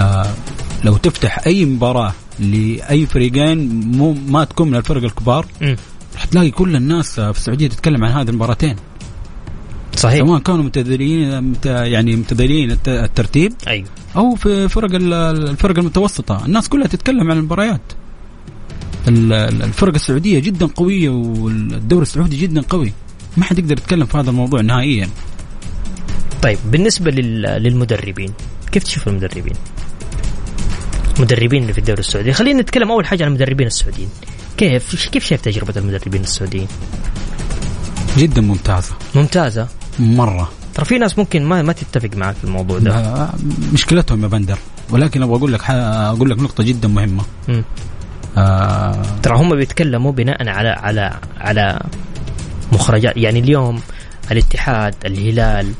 آه 0.00 0.30
لو 0.84 0.96
تفتح 0.96 1.46
أي 1.46 1.64
مباراة 1.64 2.12
لأي 2.38 3.06
فريقين 3.06 3.80
مو 3.96 4.12
ما 4.12 4.44
تكون 4.44 4.68
من 4.68 4.76
الفرق 4.76 5.02
الكبار. 5.02 5.46
راح 6.14 6.24
تلاقي 6.24 6.50
كل 6.50 6.76
الناس 6.76 7.20
في 7.20 7.38
السعودية 7.38 7.68
تتكلم 7.68 8.04
عن 8.04 8.12
هذه 8.12 8.28
المباراتين. 8.28 8.76
صحيح. 9.98 10.26
سواء 10.26 10.40
كانوا 10.40 10.64
متذيلين 10.64 11.40
مت 11.44 11.66
يعني 11.66 12.16
متذيلين 12.16 12.70
الت- 12.70 12.88
الترتيب 12.88 13.52
أيوه. 13.68 13.86
أو 14.16 14.34
في 14.34 14.68
فرق 14.68 14.94
ال- 14.94 15.12
الفرق 15.50 15.78
المتوسطة. 15.78 16.46
الناس 16.46 16.68
كلها 16.68 16.86
تتكلم 16.86 17.30
عن 17.30 17.38
المباريات. 17.38 17.80
ال- 19.08 19.32
ال- 19.32 19.62
الفرق 19.62 19.94
السعودية 19.94 20.38
جدا 20.38 20.66
قوية 20.66 21.08
والدوري 21.08 22.02
السعودي 22.02 22.36
جدا 22.36 22.60
قوي. 22.60 22.92
ما 23.36 23.44
حد 23.44 23.58
يقدر 23.58 23.72
يتكلم 23.78 24.06
في 24.06 24.18
هذا 24.18 24.30
الموضوع 24.30 24.60
نهائيا. 24.60 25.08
طيب 26.42 26.58
بالنسبة 26.70 27.10
لل... 27.10 27.42
للمدربين 27.42 28.32
كيف 28.72 28.82
تشوف 28.84 29.08
المدربين؟ 29.08 29.54
مدربين 31.20 31.62
اللي 31.62 31.72
في 31.72 31.78
الدوري 31.78 32.00
السعودي. 32.00 32.32
خلينا 32.32 32.60
نتكلم 32.62 32.90
أول 32.90 33.06
حاجة 33.06 33.24
عن 33.24 33.28
المدربين 33.28 33.66
السعوديين. 33.66 34.08
كيف 34.56 35.08
كيف 35.08 35.24
شايف 35.24 35.40
تجربة 35.40 35.74
المدربين 35.76 36.20
السعوديين؟ 36.22 36.66
جدا 38.18 38.40
ممتازة. 38.40 38.92
ممتازة. 39.14 39.68
مرة. 39.98 40.50
ترى 40.74 40.84
في 40.84 40.98
ناس 40.98 41.18
ممكن 41.18 41.44
ما 41.44 41.62
ما 41.62 41.72
تتفق 41.72 42.16
معك 42.16 42.34
في 42.34 42.44
الموضوع 42.44 42.78
ده. 42.78 43.28
مشكلتهم 43.72 44.22
يا 44.22 44.28
بندر. 44.28 44.58
ولكن 44.90 45.22
أبغى 45.22 45.36
أقول 45.36 45.52
لك 45.52 45.70
أقول 45.70 46.30
لك 46.30 46.38
نقطة 46.38 46.64
جدا 46.64 46.88
مهمة. 46.88 47.22
مم. 47.48 47.64
آه 48.36 49.02
ترى 49.22 49.36
هم 49.36 49.56
بيتكلموا 49.56 50.12
بناء 50.12 50.48
على 50.48 50.68
على 50.68 51.14
على 51.40 51.80
مخرجات. 52.72 53.16
يعني 53.16 53.38
اليوم 53.38 53.80
الاتحاد 54.30 54.94
الهلال 55.04 55.72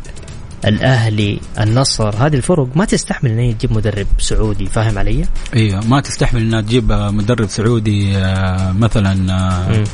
الأهلي 0.64 1.40
النصر 1.60 2.26
هذه 2.26 2.34
الفرق 2.34 2.68
ما 2.74 2.84
تستحمل 2.84 3.30
ان 3.30 3.38
هي 3.38 3.52
تجيب 3.52 3.72
مدرب 3.72 4.06
سعودي 4.18 4.66
فاهم 4.66 4.98
علي؟ 4.98 5.24
أيوه 5.54 5.86
ما 5.86 6.00
تستحمل 6.00 6.40
انها 6.40 6.60
تجيب 6.60 6.92
مدرب 6.92 7.48
سعودي 7.48 8.16
آه، 8.16 8.72
مثلا 8.72 9.32
آه،. 9.32 9.84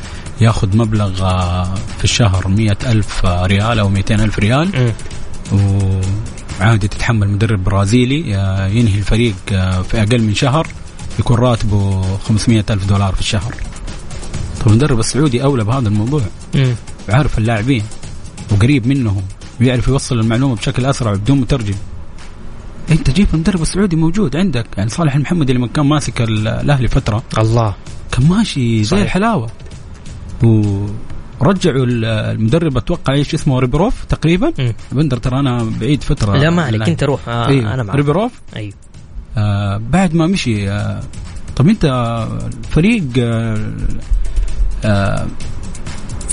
ياخذ 0.40 0.76
مبلغ 0.76 1.22
آه، 1.22 1.74
في 1.98 2.04
الشهر 2.04 2.48
مئة 2.48 2.92
ألف 2.92 3.26
ريال 3.26 3.78
أو 3.78 3.88
200 3.88 4.14
ألف 4.14 4.38
ريال. 4.38 4.92
وعادي 6.60 6.88
تتحمل 6.88 7.28
مدرب 7.28 7.64
برازيلي 7.64 8.20
ينهي 8.78 8.98
الفريق 8.98 9.34
في 9.82 10.02
أقل 10.02 10.22
من 10.22 10.34
شهر 10.34 10.66
يكون 11.18 11.36
راتبه 11.36 12.02
500 12.18 12.64
ألف 12.70 12.86
دولار 12.86 13.14
في 13.14 13.20
الشهر 13.20 13.54
طب 14.60 14.70
المدرب 14.70 15.00
السعودي 15.00 15.42
أولى 15.42 15.64
بهذا 15.64 15.88
الموضوع 15.88 16.22
مم. 16.54 16.74
وعارف 17.08 17.38
اللاعبين 17.38 17.82
وقريب 18.52 18.86
منهم 18.86 19.22
ويعرف 19.60 19.88
يوصل 19.88 20.20
المعلومة 20.20 20.54
بشكل 20.56 20.86
أسرع 20.86 21.14
بدون 21.14 21.40
مترجم. 21.40 21.74
أنت 22.90 23.10
جيب 23.10 23.26
المدرب 23.34 23.62
السعودي 23.62 23.96
موجود 23.96 24.36
عندك. 24.36 24.66
يعني 24.76 24.90
صالح 24.90 25.14
المحمدي 25.14 25.52
لما 25.52 25.66
كان 25.66 25.86
ماسك 25.86 26.22
ال- 26.22 26.48
الأهلي 26.48 26.88
فترة. 26.88 27.22
الله. 27.38 27.74
كان 28.12 28.28
ماشي 28.28 28.84
زي. 28.84 29.02
الحلاوة. 29.02 29.50
ورجعوا 30.42 31.86
ال- 31.86 32.04
المدرب 32.04 32.76
أتوقع 32.76 33.12
إيش 33.12 33.34
اسمه 33.34 33.58
ريبروف 33.58 34.04
تقريبا. 34.04 34.52
بندر 34.92 35.16
ترى 35.16 35.38
أنا 35.40 35.70
بعيد 35.80 36.02
فترة 36.02 36.36
لا 36.36 36.50
ما 36.50 36.62
عليك. 36.62 36.88
أنت 36.88 37.04
روح. 37.04 37.28
آه 37.28 37.46
أيوه. 37.48 37.74
أنا 37.74 37.82
معك. 37.82 37.96
ريبروف؟ 37.96 38.32
أيوه. 38.56 38.72
آه 39.36 39.80
بعد 39.90 40.14
ما 40.14 40.26
مشي 40.26 40.70
آه 40.70 41.00
طب 41.56 41.68
أنت 41.68 41.84
الفريق 42.64 43.04
آه 43.18 43.72
آه 44.84 45.26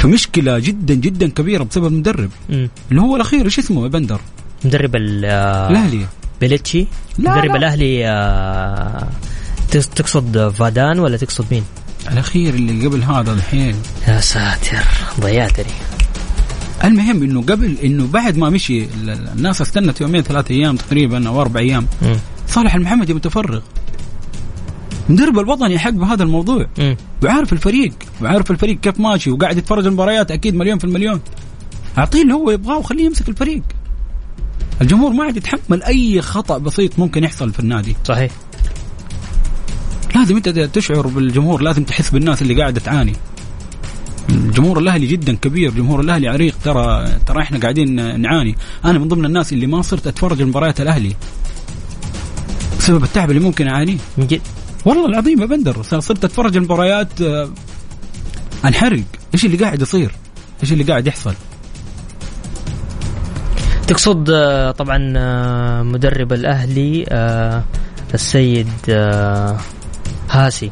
في 0.02 0.08
مشكلة 0.08 0.60
جدا 0.60 0.94
جدا 0.94 1.28
كبيرة 1.30 1.64
بسبب 1.64 1.86
المدرب. 1.88 2.30
اللي 2.50 3.02
هو 3.02 3.16
الأخير 3.16 3.46
إيش 3.46 3.60
اسمه؟ 3.60 3.88
بندر. 3.88 4.22
مدرب 4.66 4.96
ال- 4.96 5.26
الأهلي. 5.26 6.06
بيليتشي؟ 6.42 6.88
لا، 7.18 7.32
مدرب 7.36 7.52
لا. 7.52 7.58
الأهلي 7.58 8.08
آه 8.08 9.08
تقص- 9.72 9.88
تقصد 9.96 10.50
فادان 10.50 11.00
ولا 11.00 11.18
تقصد 11.18 11.46
مين؟ 11.52 11.64
الأخير 12.12 12.54
اللي 12.54 12.88
قبل 12.88 13.04
هذا 13.04 13.34
الحين. 13.34 13.76
يا 14.08 14.20
ساتر 14.20 14.78
ضيعتني. 15.20 15.66
المهم 16.84 17.24
إنه 17.24 17.42
قبل 17.42 17.76
إنه 17.84 18.08
بعد 18.08 18.38
ما 18.38 18.50
مشي 18.50 18.84
ال- 18.84 19.10
ال- 19.10 19.30
الناس 19.38 19.62
استنت 19.62 20.02
يومين 20.02 20.22
ثلاثة 20.22 20.56
أيام 20.56 20.76
تقريبا 20.76 21.28
أو 21.28 21.42
أربع 21.42 21.60
أيام. 21.60 21.88
مم. 22.02 22.16
صالح 22.48 22.76
المحمدي 22.76 23.14
متفرغ 23.14 23.62
مدرب 25.12 25.40
الوطني 25.40 25.80
حق 25.80 25.90
بهذا 25.90 26.24
الموضوع. 26.24 26.68
مم. 26.80 26.98
وعارف 27.24 27.54
الفريق 27.54 27.94
وعارف 28.22 28.52
الفريق 28.52 28.80
كيف 28.80 29.00
ماشي 29.00 29.32
وقاعد 29.32 29.58
يتفرج 29.58 29.86
المباريات 29.86 30.32
أكيد 30.32 30.56
مليون 30.56 30.78
في 30.78 30.84
المليون. 30.84 31.22
أعطيه 31.98 32.22
اللي 32.22 32.34
هو 32.34 32.52
يبغاه 32.52 32.78
وخليه 32.78 33.06
يمسك 33.06 33.30
الفريق. 33.30 33.62
الجمهور 34.82 35.14
ما 35.14 35.24
عاد 35.24 35.38
يتحمل 35.38 35.84
أي 35.84 36.22
خطأ 36.22 36.58
بسيط 36.58 37.00
ممكن 37.00 37.24
يحصل 37.24 37.54
في 37.54 37.60
النادي. 37.60 37.96
صحيح. 38.06 38.32
لازم 40.16 40.36
أنت 40.36 40.50
تشعر 40.50 41.08
بالجمهور 41.08 41.62
لازم 41.62 41.84
تحس 41.84 42.10
بالناس 42.10 42.42
اللي 42.42 42.62
قاعدة 42.62 42.80
تعاني. 42.80 43.14
الجمهور 44.30 44.80
الأهلي 44.80 45.08
جدا 45.08 45.36
كبير 45.36 45.72
جمهور 45.72 46.00
الأهلي 46.00 46.28
عريق. 46.28 46.56
ترى 46.64 47.08
ترى 47.28 47.42
إحنا 47.42 47.60
قاعدين 47.60 48.22
نعاني. 48.22 48.56
أنا 48.86 49.00
من 49.00 49.08
ضمن 49.08 49.26
الناس 49.26 49.54
اللي 49.54 49.68
ما 49.68 49.82
صرت 49.82 50.08
أتفرج 50.08 50.42
مباريات 50.42 50.82
الأهلي. 50.82 51.16
بسبب 52.80 53.04
التعب 53.04 53.32
اللي 53.32 53.42
ممكن 53.42 53.68
أعانيه. 53.68 53.98
من 54.18 54.28
جد 54.28 54.42
والله 54.86 55.06
العظيم 55.06 55.42
يا 55.42 55.46
بندر 55.46 55.84
صرت 55.84 56.26
أتفرج 56.26 56.58
المباريات 56.58 57.22
آه، 57.22 57.50
أنحرق. 58.66 59.04
إيش 59.34 59.46
اللي 59.46 59.58
قاعد 59.58 59.82
يصير؟ 59.82 60.12
إيش 60.64 60.72
اللي 60.74 60.84
قاعد 60.84 61.08
يحصل؟ 61.08 61.34
تقصد 63.88 64.30
آه، 64.30 64.72
طبعا 64.72 65.14
آه، 65.18 65.84
مدرب 65.84 66.34
الأهلي 66.34 67.06
السيد 68.14 68.70
هاسي. 70.30 70.72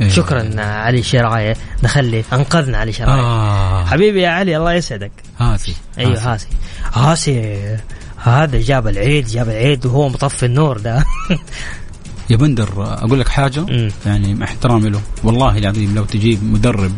إيه. 0.00 0.08
شكرا 0.08 0.60
علي 0.60 1.02
شرايه 1.02 1.56
نخلي 1.82 2.24
أنقذنا 2.32 2.78
علي 2.78 2.92
شرايه 2.92 3.20
آه. 3.20 3.84
حبيبي 3.84 4.22
يا 4.22 4.28
علي 4.28 4.56
الله 4.56 4.72
يسعدك. 4.72 5.12
هاسي 5.38 5.74
أيوه 5.98 6.34
هاسي. 6.34 6.48
هاسي 6.92 7.76
هذا 8.16 8.60
جاب 8.60 8.88
العيد 8.88 9.26
جاب 9.26 9.48
العيد 9.48 9.86
وهو 9.86 10.08
مطفي 10.08 10.46
النور 10.46 10.78
ده. 10.78 11.04
يا 12.30 12.36
بندر 12.36 12.68
أقول 12.78 13.20
لك 13.20 13.28
حاجة؟ 13.28 13.60
مم. 13.60 13.88
يعني 14.06 14.34
مع 14.34 14.46
احترامي 14.46 14.88
له. 14.88 15.00
والله 15.24 15.58
العظيم 15.58 15.94
لو 15.94 16.04
تجيب 16.04 16.44
مدرب 16.44 16.92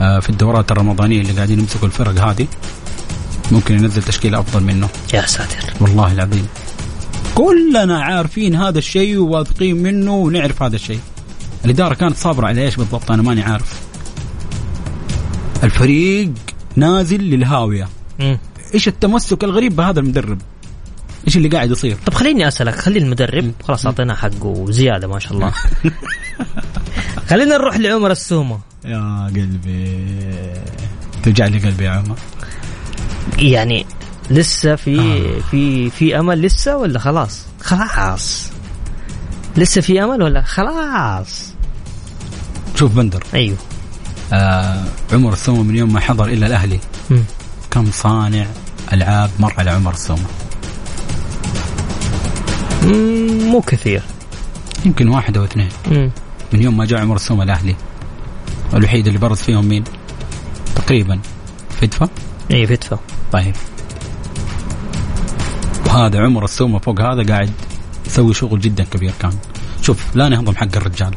آه، 0.00 0.20
في 0.20 0.30
الدورات 0.30 0.72
الرمضانية 0.72 1.20
اللي 1.20 1.32
قاعدين 1.32 1.58
يمسكوا 1.58 1.88
الفرق 1.88 2.28
هذه 2.28 2.46
ممكن 3.52 3.74
ينزل 3.74 4.02
تشكيلة 4.02 4.40
أفضل 4.40 4.62
منه. 4.62 4.88
يا 5.14 5.26
ساتر. 5.26 5.72
والله 5.80 6.12
العظيم. 6.12 6.46
كلنا 7.34 8.02
عارفين 8.02 8.54
هذا 8.54 8.78
الشيء 8.78 9.18
وواثقين 9.18 9.76
منه 9.82 10.12
ونعرف 10.14 10.62
هذا 10.62 10.76
الشيء. 10.76 11.00
الإدارة 11.64 11.94
كانت 11.94 12.16
صابرة 12.16 12.46
على 12.46 12.64
إيش 12.64 12.76
بالضبط؟ 12.76 13.10
أنا 13.10 13.22
ماني 13.22 13.42
عارف. 13.42 13.80
الفريق 15.64 16.32
نازل 16.76 17.20
للهاوية. 17.20 17.88
مم. 18.18 18.38
إيش 18.74 18.88
التمسك 18.88 19.44
الغريب 19.44 19.76
بهذا 19.76 20.00
المدرب؟ 20.00 20.38
إيش 21.26 21.36
اللي 21.36 21.48
قاعد 21.48 21.70
يصير؟ 21.70 21.96
طب 22.06 22.14
خليني 22.14 22.48
أسألك 22.48 22.74
خلي 22.74 22.98
المدرب. 22.98 23.52
خلاص 23.64 23.86
اعطيناه 23.86 24.14
حقه 24.14 24.66
زياده 24.70 25.08
ما 25.08 25.18
شاء 25.18 25.32
الله. 25.32 25.52
خلينا 27.30 27.56
نروح 27.56 27.76
لعمر 27.76 28.10
السومة. 28.10 28.58
يا 28.84 29.30
قلبي. 29.34 30.06
توجع 31.22 31.46
لي 31.46 31.58
قلبي 31.58 31.84
يا 31.84 31.90
عمر. 31.90 32.16
يعني 33.38 33.86
لسه 34.30 34.76
في 34.76 35.00
آه. 35.00 35.50
في 35.50 35.90
في 35.90 36.18
أمل 36.18 36.42
لسه 36.42 36.76
ولا 36.76 36.98
خلاص؟ 36.98 37.46
خلاص. 37.60 38.50
لسه 39.56 39.80
في 39.80 40.04
أمل 40.04 40.22
ولا 40.22 40.42
خلاص؟ 40.42 41.52
شوف 42.74 42.94
بندر. 42.94 43.24
أيوه. 43.34 43.56
آه 44.32 44.84
عمر 45.12 45.32
السومة 45.32 45.62
من 45.62 45.76
يوم 45.76 45.92
ما 45.92 46.00
حضر 46.00 46.24
إلى 46.24 46.46
الأهلي. 46.46 46.80
مم. 47.10 47.24
كم 47.70 47.90
صانع 47.90 48.46
ألعاب 48.92 49.30
مر 49.38 49.54
على 49.58 49.70
عمر 49.70 49.92
السومة. 49.92 50.24
مو 53.50 53.60
كثير. 53.60 54.02
يمكن 54.86 55.08
واحد 55.08 55.36
أو 55.36 55.44
اثنين. 55.44 55.68
مم. 55.90 56.10
من 56.52 56.62
يوم 56.62 56.76
ما 56.76 56.84
جاء 56.84 57.00
عمر 57.00 57.16
السومه 57.16 57.42
الأهلي. 57.42 57.76
الوحيد 58.74 59.06
اللي 59.06 59.18
برز 59.18 59.38
فيهم 59.38 59.64
مين؟ 59.64 59.84
تقريبا. 60.76 61.20
فدفه 61.80 62.08
اي 62.50 62.66
فتفة. 62.66 62.98
طيب. 63.32 63.54
وهذا 65.86 66.20
عمر 66.20 66.44
السومه 66.44 66.78
فوق 66.78 67.00
هذا 67.00 67.22
قاعد 67.22 67.50
يسوي 68.06 68.34
شغل 68.34 68.60
جدا 68.60 68.84
كبير 68.84 69.12
كان. 69.20 69.32
شوف 69.82 70.16
لا 70.16 70.28
نهضم 70.28 70.56
حق 70.56 70.76
الرجال. 70.76 71.14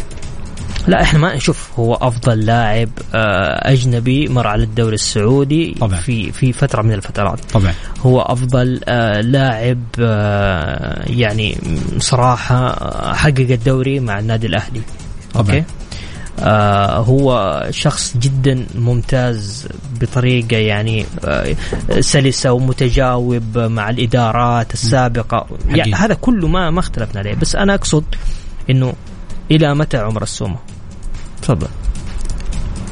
لا 0.88 1.02
إحنا 1.02 1.20
ما 1.20 1.36
نشوف 1.36 1.70
هو 1.80 1.94
أفضل 1.94 2.40
لاعب 2.46 2.90
آه، 3.16 3.72
أجنبي 3.72 4.28
مر 4.28 4.48
على 4.48 4.64
الدوري 4.64 4.96
السعودي 4.96 5.76
طبعاً. 5.80 6.00
في 6.00 6.32
في 6.32 6.54
فترة 6.54 6.82
من 6.82 6.94
الفترات. 6.94 7.40
طبعا. 7.54 7.74
هو 8.02 8.22
أفضل 8.22 8.80
آه، 8.88 9.22
لاعب 9.22 9.80
آه، 10.00 11.04
يعني 11.10 11.58
صراحة 11.98 12.76
حقق 13.14 13.40
الدوري 13.40 14.00
مع 14.00 14.20
النادي 14.20 14.48
الأهلي. 14.48 14.82
طبعا. 15.34 15.46
أوكي؟ 15.48 15.64
آه 16.40 16.98
هو 16.98 17.62
شخص 17.70 18.18
جدا 18.18 18.66
ممتاز 18.76 19.68
بطريقة 20.02 20.58
يعني 20.58 21.06
آه 21.26 21.56
سلسة 22.00 22.52
ومتجاوب 22.52 23.58
مع 23.58 23.90
الإدارات 23.90 24.74
السابقة. 24.74 25.48
يعني. 25.70 25.94
هذا 25.94 26.14
كله 26.14 26.48
ما 26.48 26.70
ما 26.70 26.80
اختلفنا 26.80 27.20
عليه. 27.20 27.34
بس 27.36 27.56
أنا 27.56 27.74
أقصد 27.76 28.04
إنه 28.70 28.94
إلى 29.52 29.76
متى 29.76 29.98
عمر 29.98 30.24
السومة؟ 30.24 30.58
تفضل. 31.44 31.68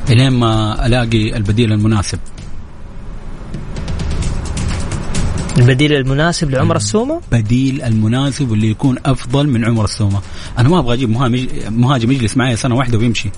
إلين 0.10 0.32
ما 0.32 0.86
ألاقي 0.86 1.38
البديل 1.38 1.74
المناسب. 1.74 2.20
البديل 5.58 5.94
المناسب 5.94 6.50
لعمر 6.50 6.76
السومة؟ 6.76 7.22
بديل 7.32 7.82
المناسب 7.82 8.52
واللي 8.52 8.70
يكون 8.70 8.98
أفضل 9.06 9.48
من 9.48 9.66
عمر 9.66 9.84
السومة. 9.84 10.22
أنا 10.58 10.70
ما 10.70 10.80
أبغى 10.80 10.94
أجيب 10.94 11.10
مهاجم 11.10 11.48
مهاجم 11.70 12.12
يجلس 12.12 12.38
معي 12.38 12.56
سنة 12.56 12.76
واحدة 12.76 12.98
ويمشي. 12.98 13.30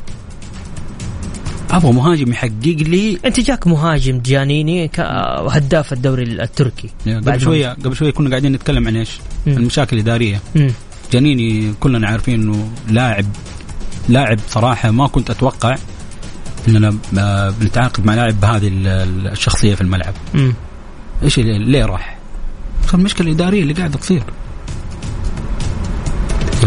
أبغى 1.72 1.92
مهاجم 1.92 2.32
يحقق 2.32 2.78
لي 2.78 3.20
أنت 3.26 3.40
جاك 3.40 3.68
مهاجم 3.68 4.20
جانيني 4.20 4.92
هداف 5.50 5.94
الدوري 5.94 6.24
التركي. 6.24 6.90
قبل 7.08 7.42
شوية 7.42 7.70
قبل 7.70 7.96
شوية 7.96 8.12
كنا 8.12 8.30
قاعدين 8.30 8.52
نتكلم 8.52 8.88
عن 8.88 8.96
إيش؟ 8.96 9.10
المشاكل 9.48 9.96
الاداريه. 9.96 10.42
جانيني 11.12 11.74
كلنا 11.80 12.08
عارفين 12.08 12.42
إنه 12.42 12.70
لاعب 12.90 13.26
لاعب 14.10 14.40
صراحة 14.50 14.92
ما 14.92 15.08
كنت 15.08 15.30
أتوقع 15.30 15.76
إننا 16.68 16.96
آه، 17.18 17.50
بنتعاقد 17.50 18.06
مع 18.06 18.16
لاعب 18.16 18.40
بهذه 18.42 18.68
ال- 18.68 18.88
ال- 18.88 19.28
الشخصية 19.28 19.76
في 19.76 19.82
الملعب. 19.82 20.14
مم. 20.34 20.54
إيش 21.24 21.40
اللي- 21.40 21.60
ليه 21.60 21.86
راح؟ 21.86 22.18
المشكلة 22.94 23.28
الاداريه 23.28 23.62
اللي 23.62 23.74
قاعدة 23.74 23.98
تصير. 23.98 24.24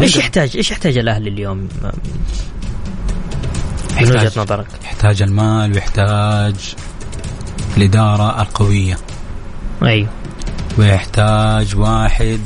إيش 0.01 0.17
يحتاج؟ 0.17 0.57
إيش 0.57 0.71
يحتاج 0.71 0.99
الأهلي 0.99 1.31
اليوم؟ 1.31 1.57
من 1.59 1.69
وجهة 4.03 4.15
يحتاج, 4.23 4.39
نظرك؟ 4.39 4.67
يحتاج 4.85 5.23
المال 5.23 5.73
ويحتاج 5.73 6.55
الإدارة 7.77 8.43
القوية. 8.43 8.99
أيوه. 9.83 10.09
ويحتاج 10.79 11.77
واحد 11.77 12.41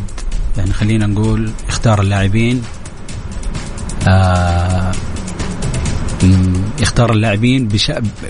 يعني 0.59 0.73
خلينا 0.73 1.07
نقول 1.07 1.51
يختار 1.69 2.01
اللاعبين. 2.01 2.63
آه 4.09 4.93
م- 6.23 6.63
يختار 6.81 7.13
اللاعبين. 7.13 7.69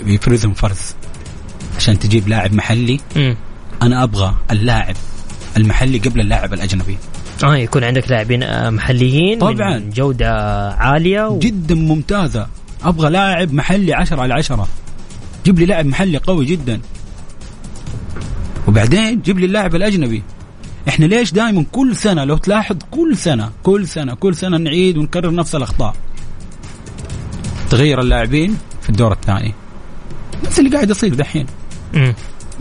بيفرزهم 0.03 0.53
فرز 0.53 0.95
عشان 1.77 1.99
تجيب 1.99 2.27
لاعب 2.27 2.53
محلي 2.53 2.99
مم. 3.15 3.35
أنا 3.81 4.03
أبغى 4.03 4.35
اللاعب 4.51 4.95
المحلي 5.57 5.97
قبل 5.97 6.19
اللاعب 6.19 6.53
الأجنبي 6.53 6.97
آه 7.43 7.55
يكون 7.55 7.83
عندك 7.83 8.11
لاعبين 8.11 8.43
آه، 8.43 8.69
محليين 8.69 9.39
طبعاً. 9.39 9.77
من 9.79 9.89
جودة 9.89 10.29
عالية 10.73 11.27
و... 11.27 11.39
جدا 11.39 11.75
ممتازة 11.75 12.47
أبغى 12.83 13.09
لاعب 13.09 13.53
محلي 13.53 13.93
عشرة 13.93 14.21
على 14.21 14.33
عشرة 14.33 14.67
جيب 15.45 15.59
لي 15.59 15.65
لاعب 15.65 15.85
محلي 15.85 16.17
قوي 16.17 16.45
جدا 16.45 16.79
وبعدين 18.67 19.21
جيب 19.21 19.39
لي 19.39 19.45
اللاعب 19.45 19.75
الأجنبي 19.75 20.23
إحنا 20.87 21.05
ليش 21.05 21.31
دائما 21.33 21.65
كل 21.71 21.95
سنة 21.95 22.23
لو 22.23 22.37
تلاحظ 22.37 22.75
كل 22.91 23.17
سنة 23.17 23.51
كل 23.63 23.87
سنة 23.87 24.15
كل 24.15 24.35
سنة 24.35 24.57
نعيد 24.57 24.97
ونكرر 24.97 25.33
نفس 25.35 25.55
الأخطاء. 25.55 25.95
تغير 27.69 28.01
اللاعبين 28.01 28.57
في 28.81 28.89
الدور 28.89 29.11
الثاني. 29.11 29.53
نفس 30.45 30.59
اللي 30.59 30.69
قاعد 30.69 30.89
يصير 30.89 31.13
دحين. 31.13 31.45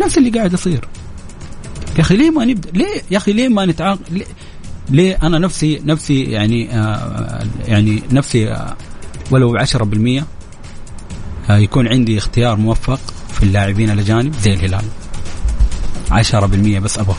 نفس 0.01 0.19
اللي 0.19 0.31
قاعد 0.31 0.53
يصير. 0.53 0.89
يا 1.97 2.01
أخي 2.01 2.17
ليه 2.17 2.31
ما 2.31 2.45
نبدأ؟ 2.45 2.71
ليه 2.71 3.03
يا 3.11 3.17
أخي 3.17 3.33
ليه 3.33 3.49
ما 3.49 3.67
نتعاقد 3.67 4.01
ليه, 4.11 4.25
ليه 4.91 5.19
أنا 5.23 5.39
نفسي 5.39 5.83
نفسي 5.85 6.23
يعني 6.23 6.79
آه 6.79 7.47
يعني 7.67 8.03
نفسي 8.13 8.53
آه 8.53 8.77
ولو 9.31 9.59
10% 9.59 10.23
آه 11.51 11.57
يكون 11.59 11.89
عندي 11.89 12.19
اختيار 12.19 12.57
موفق 12.57 13.01
في 13.33 13.43
اللاعبين 13.43 13.91
الأجانب 13.91 14.35
زي 14.43 14.55
الهلال. 14.55 14.85
10% 16.11 16.79
بس 16.79 16.99
أبغى. 16.99 17.17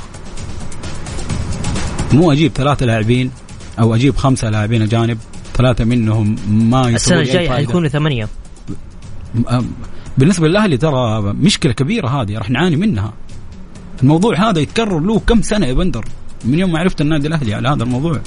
مو 2.14 2.32
أجيب 2.32 2.52
ثلاثة 2.52 2.86
لاعبين 2.86 3.32
أو 3.80 3.96
أجيب 3.96 4.16
خمسة 4.16 4.50
لاعبين 4.50 4.82
أجانب 4.82 5.18
ثلاثة 5.54 5.84
منهم 5.86 6.36
ما 6.50 6.90
السنة 6.90 7.20
الجاية. 7.20 7.50
حيكونوا 7.50 7.88
ثمانية. 7.90 8.28
بالنسبة 10.18 10.48
للأهلي 10.48 10.78
ترى 10.78 11.22
مشكلة 11.34 11.72
كبيرة 11.74 12.08
هذه 12.08 12.38
راح 12.38 12.50
نعاني 12.50 12.76
منها. 12.76 13.14
الموضوع 14.04 14.50
هذا 14.50 14.60
يتكرر 14.60 15.00
له 15.00 15.20
كم 15.20 15.42
سنة 15.42 15.66
يا 15.66 15.74
بندر؟ 15.74 16.06
من 16.46 16.60
يوم 16.60 16.72
ما 16.72 16.80
عرفت 16.80 17.02
النادي 17.02 17.28
الأهلي 17.28 17.54
على 17.54 17.70
هذا 17.70 17.84
الموضوع. 17.84 18.20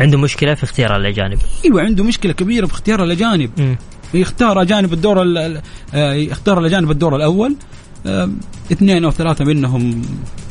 عنده 0.00 0.18
مشكلة 0.18 0.54
في 0.54 0.64
اختيار 0.64 0.96
الأجانب. 0.96 1.38
أيوه 1.64 1.82
عنده 1.82 2.04
مشكلة 2.04 2.32
كبيرة 2.32 2.66
في 2.66 2.72
اختيار 2.72 3.04
الأجانب. 3.04 3.50
مم. 3.58 3.76
يختار 4.14 4.62
أجانب 4.62 4.92
الدور 4.92 5.22
ال- 5.22 5.38
ال- 5.38 5.62
آه، 5.94 6.12
يختار 6.14 6.58
الأجانب 6.58 6.90
الدور 6.90 7.16
الأول. 7.16 7.56
آه، 8.06 8.30
اثنين 8.72 9.04
أو 9.04 9.10
ثلاثة 9.10 9.44
منهم 9.44 10.02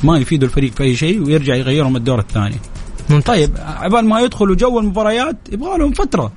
ما 0.03 0.17
يفيدوا 0.17 0.47
الفريق 0.47 0.73
في 0.73 0.83
أي 0.83 0.95
شيء 0.95 1.23
ويرجع 1.23 1.55
يغيرهم 1.55 1.95
الدور 1.95 2.19
الثاني. 2.19 2.55
ممتاز. 3.09 3.35
طيب 3.35 3.57
عبال 3.57 4.05
ما 4.05 4.19
يدخلوا 4.21 4.55
جو 4.55 4.79
المباريات 4.79 5.37
يبغى 5.51 5.77
لهم 5.77 5.93
فترة. 5.93 6.31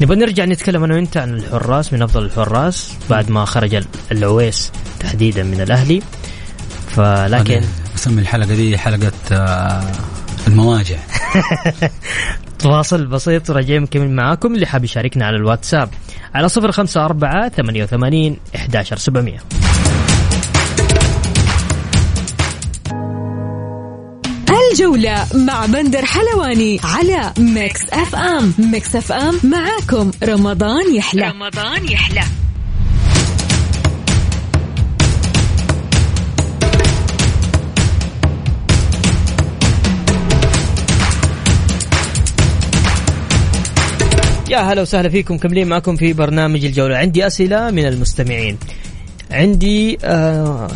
نبغى 0.00 0.16
نرجع 0.16 0.44
نتكلم 0.44 0.84
أنا 0.84 0.94
وأنت 0.94 1.16
عن 1.16 1.34
الحراس 1.34 1.92
من 1.92 2.02
أفضل 2.02 2.24
الحراس 2.24 2.92
بعد 3.10 3.30
ما 3.30 3.44
خرج 3.44 3.74
ال- 3.74 3.84
العويس 4.12 4.70
تحديدا 5.00 5.42
من 5.42 5.60
الأهلي. 5.60 6.02
فلكن 6.88 7.62
أسمي 7.96 8.20
الحلقة 8.22 8.54
دي 8.54 8.78
حلقة 8.78 9.12
آه، 9.32 9.92
المواجع. 10.50 10.96
فاصل 12.64 13.06
بسيط 13.06 13.50
وراجعين 13.50 13.82
مكمل 13.82 14.10
معاكم 14.10 14.54
اللي 14.54 14.66
حاب 14.66 14.84
يشاركنا 14.84 15.26
على 15.26 15.36
الواتساب. 15.36 15.88
على 16.34 16.48
صفر 16.48 16.72
خمسة 16.72 17.04
أربعة 17.04 17.48
ثمانية 17.48 17.84
وثمانين 17.84 18.36
إحداشر 18.56 18.96
سبعمية. 18.96 19.38
الجولة 24.70 25.26
مع 25.34 25.66
بندر 25.66 26.04
حلواني 26.04 26.80
على 26.84 27.32
Mix 27.38 27.80
FM. 27.92 28.54
Mix 28.58 28.96
FM 28.96 29.40
معاكم. 29.44 30.10
رمضان 30.24 30.94
يحلى. 30.94 31.30
رمضان 31.30 31.84
يحلى. 31.84 32.22
يا 44.50 44.58
هلا 44.58 44.82
وسهلا 44.82 45.08
فيكم 45.08 45.38
مكملين 45.38 45.68
معكم 45.68 45.96
في 45.96 46.12
برنامج 46.12 46.64
الجولة. 46.64 46.96
عندي 46.96 47.26
أسئلة 47.26 47.70
من 47.70 47.86
المستمعين. 47.86 48.58
عندي 49.30 49.98
آه 50.04 50.68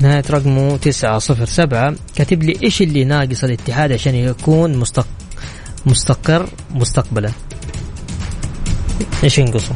نهاية 0.00 0.22
رقمه 0.30 0.76
907 0.76 1.94
كاتب 2.16 2.42
لي 2.42 2.56
إيش 2.62 2.82
اللي 2.82 3.04
ناقص 3.04 3.44
الاتحاد 3.44 3.92
عشان 3.92 4.14
يكون 4.14 4.76
مستق... 4.76 5.06
مستقر 5.86 6.48
مستقبلا؟ 6.70 7.30
إيش 9.24 9.38
ينقصه؟ 9.38 9.74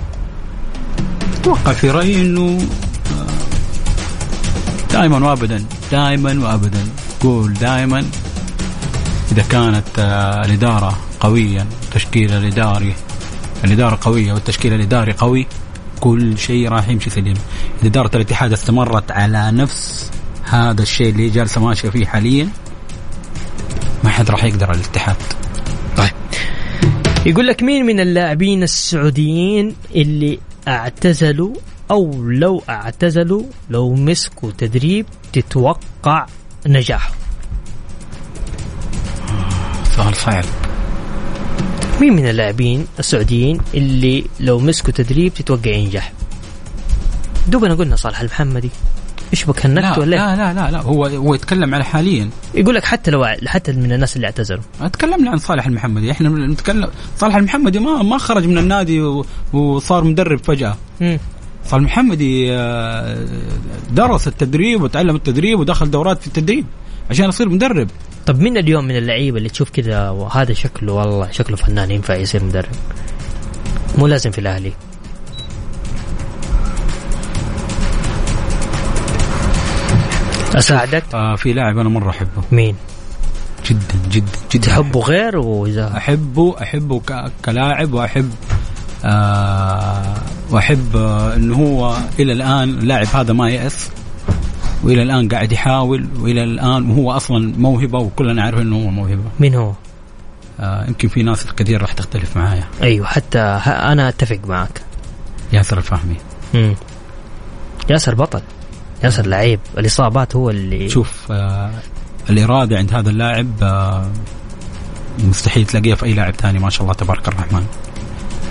أتوقع 1.40 1.72
في 1.72 1.90
رأيي 1.90 2.20
إنه 2.20 2.58
دائما 4.92 5.28
وابدا 5.28 5.64
دائما 5.92 6.48
وابدا. 6.48 6.80
قول 7.20 7.54
دائما 7.54 8.04
إذا 9.32 9.42
كانت 9.42 9.98
آه، 9.98 10.44
الإدارة 10.44 10.98
قويا 11.20 11.66
التشكيل 11.82 12.32
الإداري 12.32 12.94
الإدارة 13.64 13.99
قوية 14.01 14.33
والتشكيل 14.33 14.73
الإداري 14.73 15.12
قوي 15.12 15.47
كل 16.01 16.38
شيء 16.38 16.68
راح 16.68 16.88
يمشي 16.88 17.11
سليم 17.11 17.37
اذا 17.81 17.88
إدارة 17.88 18.16
الاتحاد 18.16 18.53
استمرت 18.53 19.11
على 19.11 19.51
نفس 19.51 20.11
هذا 20.44 20.83
الشيء 20.83 21.09
اللي 21.09 21.29
جالسة 21.31 21.61
ماشية 21.61 21.88
فيه 21.88 22.07
حاليا. 22.07 22.49
ما 24.05 24.11
حد 24.11 24.31
راح 24.31 24.44
يقدر 24.44 24.66
على 24.66 24.81
الاتحاد. 24.81 25.16
طيب. 25.97 26.11
يقول 27.27 27.47
لك 27.47 27.62
مين 27.62 27.87
من 27.87 28.01
اللاعبين 28.01 28.62
السعوديين 28.62 29.75
اللي 29.94 30.38
اعتزلوا 30.68 31.55
أو 31.90 32.23
لو 32.23 32.62
اعتزلوا 32.68 33.42
لو 33.71 33.94
مسكوا 33.94 34.51
تدريب 34.59 35.07
تتوقع 35.33 36.27
نجاحه؟ 36.66 37.11
سؤال 39.97 40.16
صعب. 40.16 40.44
مين 42.00 42.12
من 42.12 42.28
اللاعبين 42.28 42.87
السعوديين 42.98 43.61
اللي 43.74 44.24
لو 44.40 44.58
مسكوا 44.58 44.92
تدريب 44.92 45.34
تتوقع 45.34 45.70
ينجح؟ 45.70 46.12
دوبنا 47.48 47.74
قلنا 47.74 47.96
صالح 47.96 48.20
المحمدي 48.20 48.70
إيش 49.32 49.44
بك 49.44 49.66
لا 49.66 49.88
هنكت 49.88 49.98
ولا 49.98 50.16
إيه؟ 50.16 50.37
لا 50.37 50.54
لا 50.54 50.61
لا, 50.61 50.70
لا. 50.70 50.80
هو 50.82 51.06
هو 51.06 51.34
يتكلم 51.34 51.74
على 51.74 51.84
حاليا. 51.84 52.30
يقول 52.54 52.74
لك 52.74 52.84
حتى 52.84 53.11
لو 53.11 53.26
حتى 53.46 53.72
من 53.72 53.92
الناس 53.92 54.16
اللي 54.16 54.26
اعتزلوا 54.26 54.62
تكلمنا 54.92 55.30
عن 55.30 55.38
صالح 55.38 55.66
المحمدي. 55.66 56.11
إحنا 56.11 56.28
نتكلم 56.28 56.88
صالح 57.18 57.37
المحمدي 57.37 57.78
ما 57.78 58.02
ما 58.02 58.18
خرج 58.18 58.46
من 58.46 58.58
النادي 58.58 59.00
وصار 59.52 60.04
مدرب 60.04 60.44
فجأة. 60.44 60.76
مم. 61.00 61.18
صالح 61.68 61.74
المحمدي 61.74 62.52
آه، 62.52 63.26
درس 63.90 64.28
التدريب 64.28 64.83
وتعلم 64.83 65.16
التدريب 65.16 65.61
ودخل 65.61 65.90
دورات 65.90 66.20
في 66.20 66.26
التدريب 66.26 66.64
عشان 67.11 67.28
يصير 67.28 67.48
مدرب. 67.48 67.88
طب 68.26 68.40
مين 68.40 68.57
اليوم 68.57 68.85
من 68.85 68.96
اللعيبة 68.96 69.38
اللي 69.38 69.48
تشوف 69.48 69.70
كذا 69.70 70.11
وهذا 70.11 70.52
شكله 70.52 70.92
والله 70.92 71.31
شكله 71.31 71.57
فنان 71.57 71.90
ينفع 71.90 72.14
يصير 72.14 72.44
مدرب؟ 72.44 72.68
مو 73.98 74.07
لازم 74.07 74.31
في 74.31 74.38
الأهلي. 74.38 74.72
أساعدك؟ 80.54 81.04
آه 81.14 81.37
في 81.37 81.52
لاعب 81.52 81.78
أنا 81.78 81.88
مرة 81.88 82.11
أحبه. 82.11 82.42
مين؟ 82.52 82.76
جدا 83.66 83.81
جدا 84.11 84.26
جدا. 84.52 84.66
تحبه 84.66 85.00
غير 85.00 85.37
وإذا؟ 85.38 85.96
أحبه 85.96 86.54
أحبه 86.62 87.00
ك- 87.00 87.33
كلاعب 87.44 87.92
وأحب 87.92 88.31
آه 89.04 90.14
وأحب 90.50 90.96
آه 90.96 91.34
انه 91.34 91.56
هو 91.56 91.96
إلى 92.18 92.32
الآن 92.32 92.68
اللاعب 92.68 93.06
هذا 93.06 93.32
ما 93.32 93.50
يأس 93.50 93.90
وإلى 94.82 95.02
الآن 95.02 95.28
قاعد 95.28 95.52
يحاول 95.52 96.08
وإلى 96.20 96.44
الآن 96.44 96.90
وهو 96.90 97.12
أصلا 97.12 97.54
موهبة 97.58 97.98
وكلنا 97.98 98.42
عارف 98.42 98.58
إنه 98.58 98.76
هو 98.76 98.90
موهبة. 98.90 99.22
مين 99.40 99.54
هو؟ 99.54 99.72
آه 100.61 100.87
يمكن 100.88 101.08
في 101.08 101.22
ناس 101.22 101.46
كثير 101.46 101.82
راح 101.82 101.92
تختلف 101.92 102.37
معايا. 102.37 102.64
أيوه 102.82 103.06
حتى 103.06 103.38
أنا 103.66 104.08
أتفق 104.08 104.38
معك 104.46 104.82
ياسر 105.52 105.78
الفهمي. 105.78 106.16
مم. 106.54 106.74
ياسر 107.90 108.14
بطل 108.14 108.40
ياسر 109.04 109.26
لعيب. 109.26 109.61
الإصابات 109.78 110.37
هو 110.37 110.50
اللي 110.50 110.88
شوف 110.88 111.26
آه 111.30 111.70
الإرادة 112.30 112.78
عند 112.78 112.94
هذا 112.94 113.11
اللاعب 113.11 113.50
آه 113.62 114.11
مستحيل 115.18 115.66
تلاقيها 115.66 115.94
في 115.94 116.06
أي 116.06 116.12
لاعب 116.12 116.34
ثاني 116.34 116.58
ما 116.58 116.70
شاء 116.70 116.82
الله 116.82 116.94
تبارك 116.94 117.28
الرحمن. 117.28 117.66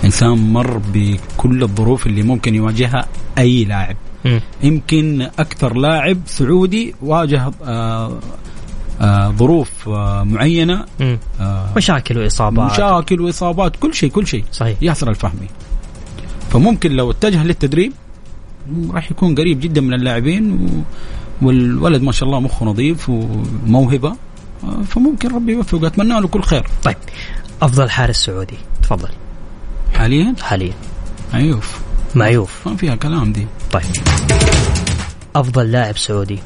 إنسان 0.03 0.53
مر 0.53 0.81
بكل 0.93 1.63
الظروف 1.63 2.07
اللي 2.07 2.23
ممكن 2.23 2.55
يواجهها 2.55 3.05
أي 3.37 3.65
لاعب. 3.65 3.95
يمكن 4.63 5.21
أكثر 5.39 5.73
لاعب 5.73 6.17
سعودي 6.25 6.95
واجه 7.01 7.51
آه 7.63 8.19
آه 9.01 9.29
ظروف 9.31 9.89
آه 9.89 10.23
معينة. 10.23 10.85
آه 11.39 11.69
مشاكل 11.77 12.17
وإصابات. 12.17 12.71
مشاكل 12.71 13.21
وإصابات 13.21 13.75
كل 13.75 13.93
شيء 13.93 14.09
كل 14.09 14.27
شيء. 14.27 14.43
صحيح. 14.51 14.77
ياسر 14.81 15.09
الفهمي. 15.09 15.47
فممكن 16.49 16.91
لو 16.91 17.11
اتجه 17.11 17.43
للتدريب 17.43 17.93
راح 18.91 19.11
يكون 19.11 19.35
قريب 19.35 19.59
جدا 19.59 19.81
من 19.81 19.93
اللاعبين 19.93 20.51
و... 20.51 20.67
والولد 21.45 22.01
ما 22.01 22.11
شاء 22.11 22.29
الله 22.29 22.39
مخه 22.39 22.65
نظيف 22.65 23.09
وموهبة 23.09 24.15
آه، 24.63 24.81
فممكن 24.87 25.35
ربي 25.35 25.51
يوفقه. 25.51 25.87
أتمنى 25.87 26.21
له 26.21 26.27
كل 26.27 26.41
خير. 26.41 26.67
طيب 26.83 26.95
أفضل 27.61 27.89
حارس 27.89 28.15
سعودي 28.15 28.57
تفضل. 28.83 29.09
حاليا؟ 29.97 30.35
حاليا. 30.41 30.73
عيوف 31.33 31.79
معيوف. 32.15 32.67
ما 32.67 32.75
فيها 32.75 32.95
كلام 32.95 33.33
دي. 33.33 33.47
طيب. 33.71 33.83
أفضل 35.35 35.71
لاعب 35.71 35.97
سعودي. 35.97 36.39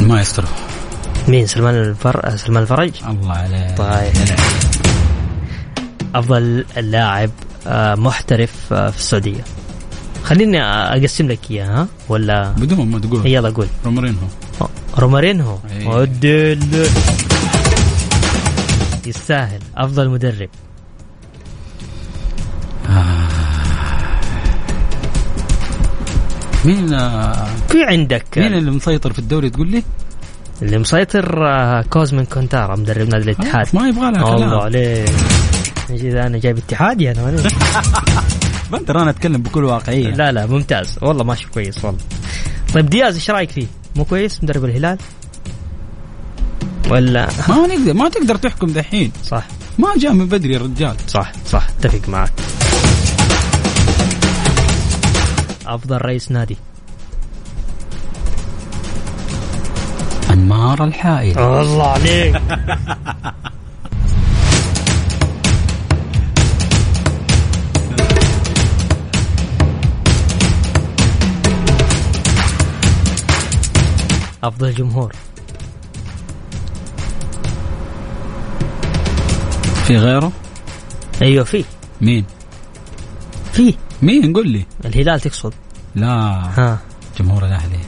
المايسترو. 0.00 0.48
مين؟ 1.28 1.46
سلمان 1.46 1.74
الفر... 1.74 2.36
سلمان 2.36 2.62
الفرج؟ 2.62 2.90
الله 3.08 3.32
عليك. 3.32 3.78
طيب. 3.78 4.36
أفضل 6.14 6.64
لاعب 6.76 7.30
آه، 7.66 7.94
محترف 7.94 8.72
آه، 8.72 8.90
في 8.90 8.98
السعودية. 8.98 9.44
خليني 10.24 10.62
أقسم 10.62 11.28
لك 11.28 11.50
إياها 11.50 11.82
ها؟ 11.82 11.88
ولا 12.08 12.50
بدون 12.50 12.90
ما 12.90 12.98
تقول. 12.98 13.26
يلا 13.26 13.50
قول. 13.50 13.66
رومارينهو. 13.84 14.26
رومارينهو. 14.98 15.58
أي. 15.70 15.86
ودل 15.86 16.88
يستاهل. 19.06 19.60
أفضل 19.76 20.08
مدرب. 20.08 20.48
مين 26.66 26.94
آه، 26.94 27.46
في 27.68 27.84
عندك. 27.84 28.24
مين 28.36 28.54
اللي 28.54 28.70
مسيطر 28.70 29.12
في 29.12 29.18
الدوري 29.18 29.50
تقول 29.50 29.70
لي؟ 29.70 29.82
اللي 30.62 30.78
مسيطر 30.78 31.46
آه، 31.48 31.82
كوزمين 31.82 32.24
كونتارا 32.24 32.76
مدرب 32.76 33.08
نادي 33.08 33.24
الاتحاد. 33.24 33.66
ما 33.72 33.88
يبغى 33.88 34.10
لها 34.10 34.22
الله 34.22 34.36
كلام 34.36 34.58
عليك 34.58 35.10
إذا 35.90 36.26
أنا 36.26 36.38
جايب 36.38 36.58
اتحادي 36.58 37.10
أنا 37.10 37.22
وأنا. 37.22 37.42
بندر 38.72 38.98
أنا 39.02 39.10
أتكلم 39.10 39.42
بكل 39.42 39.64
واقعية. 39.64 40.08
لا 40.08 40.32
لا 40.32 40.46
ممتاز. 40.46 40.98
والله 41.02 41.24
ماشي 41.24 41.46
كويس 41.54 41.84
والله. 41.84 42.00
طيب 42.74 42.86
دياز 42.90 43.14
إيش 43.14 43.30
رأيك 43.30 43.50
فيه؟ 43.50 43.66
مو 43.96 44.04
كويس 44.04 44.42
مدرب 44.44 44.64
الهلال؟ 44.64 44.98
ولا؟ 46.90 47.28
ما 47.48 47.66
نقدر 47.66 47.94
ما 47.94 48.08
تقدر 48.08 48.36
تحكم 48.36 48.66
دحين. 48.66 49.12
صح. 49.24 49.46
ما 49.78 49.88
جاء 49.98 50.12
من 50.12 50.26
بدري 50.26 50.56
الرجال 50.56 50.96
صح 51.08 51.32
صح. 51.46 51.66
أتفق 51.80 52.08
معك. 52.08 52.32
أفضل 55.66 55.96
رئيس 55.96 56.32
نادي. 56.32 56.56
أنمار 60.30 60.84
الحائل. 60.84 61.38
الله 61.38 61.86
عليك. 61.86 62.42
أفضل 74.44 74.74
جمهور. 74.74 75.12
في 79.86 79.96
غيره؟ 79.96 80.32
أيوه 81.22 81.44
في. 81.44 81.64
مين؟ 82.00 82.24
في. 83.52 83.74
مين؟ 84.02 84.32
قل 84.32 84.48
لي. 84.48 84.64
الهلال 84.84 85.20
تقصد؟ 85.20 85.52
لا. 85.94 86.06
ها. 86.56 86.78
جمهور 87.18 87.46
الأهلي. 87.46 87.78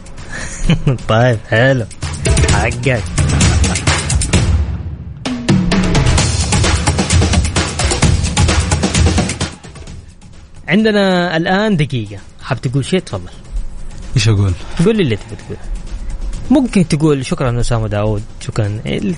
طيب 1.08 1.38
حلو. 1.48 1.84
حقك. 2.52 3.02
عندنا 10.68 11.36
الآن 11.36 11.76
دقيقة. 11.76 12.18
حاب 12.42 12.60
تقول 12.60 12.84
شيء؟ 12.84 13.00
تفضل. 13.00 13.30
إيش 14.16 14.28
أقول؟ 14.28 14.52
قول 14.84 14.96
لي 14.96 15.02
اللي 15.02 15.16
تبي 15.16 15.36
تقول 15.36 15.56
ممكن 16.50 16.88
تقول 16.88 17.26
شكرا 17.26 17.60
اسامه 17.60 17.88
داوود 17.88 18.22
شكرا. 18.40 18.80
إيه 18.86 18.98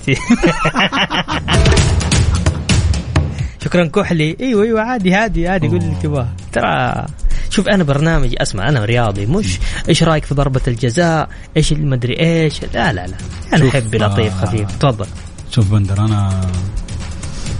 شكرا 3.71 3.85
كحلي. 3.85 4.37
إيوه 4.39 4.63
إيوه 4.63 4.81
عادي 4.81 5.15
عادي 5.15 5.47
عادي 5.47 5.67
قول 5.67 5.77
اللي 5.77 5.95
تبغاه. 6.03 6.27
ترى 6.51 7.05
شوف 7.49 7.67
أنا 7.67 7.83
برنامج 7.83 8.35
أسمع 8.37 8.69
أنا 8.69 8.85
رياضي 8.85 9.25
مش 9.25 9.59
إيش 9.89 10.03
رأيك 10.03 10.25
في 10.25 10.35
ضربة 10.35 10.61
الجزاء؟ 10.67 11.29
إيش 11.57 11.71
المدري 11.71 12.19
إيش؟ 12.19 12.63
لا 12.73 12.93
لا 12.93 13.07
لا. 13.07 13.17
أنا 13.53 13.69
أحب 13.69 13.95
لطيف 13.95 14.33
آه. 14.33 14.45
خفيف. 14.45 14.71
تفضل. 14.71 15.05
شوف 15.51 15.71
بندر 15.71 16.05
أنا 16.05 16.41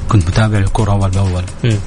كنت 0.10 0.28
متابع 0.28 0.58
الكرة 0.58 0.92
أول 0.92 1.10
بأول. 1.10 1.44
مم. 1.64 1.78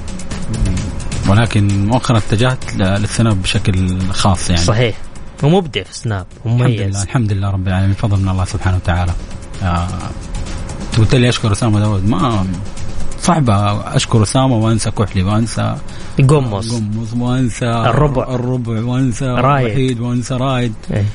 ولكن 1.29 1.85
مؤخرا 1.87 2.17
اتجهت 2.17 2.75
للسناب 2.75 3.41
بشكل 3.41 3.99
خاص 4.11 4.49
يعني. 4.49 4.61
صحيح. 4.61 4.97
ومبدع 5.43 5.83
في 5.83 5.93
سناب 5.93 6.25
الحمد 6.45 6.61
لله 6.61 6.77
ومميز 6.77 7.01
الحمد 7.01 7.31
لله 7.31 7.49
رب 7.49 7.67
العالمين. 7.67 7.93
فضل 7.93 8.19
من 8.19 8.29
الله 8.29 8.45
سبحانه 8.45 8.77
وتعالى. 8.77 9.11
آه 9.63 9.87
قلت 10.97 11.15
لي 11.15 11.29
أشكر 11.29 11.51
اسامه 11.51 11.79
داود 11.79 12.09
ما 12.09 12.45
صعب 13.25 13.49
أشكر 13.85 14.23
أسامة 14.23 14.55
وأنسى 14.55 14.91
كحلي 14.91 15.23
وأنسى 15.23 15.75
قمص 16.29 16.71
قمص 16.73 17.13
وأنسى 17.17 17.65
الربع. 17.65 18.23
الربع 18.35 18.83
وأنسى 18.83 19.25
رايد. 19.25 19.71
وحيد 19.71 19.99
وأنسى 19.99 20.33
رايد. 20.33 20.73
إيه. 20.93 21.05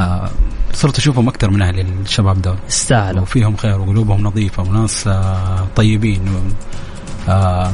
آه 0.00 0.30
صرت 0.72 0.98
أشوفهم 0.98 1.28
أكثر 1.28 1.50
من 1.50 1.62
أهلي 1.62 1.80
الشباب 1.82 2.42
دول. 2.42 2.56
يستاهلوا 2.68 3.22
وفيهم 3.22 3.56
خير 3.56 3.80
وقلوبهم 3.80 4.20
نظيفة 4.22 4.62
وناس 4.62 5.06
آه 5.08 5.66
طيبين. 5.76 6.20
و 6.28 6.38
آه 7.30 7.72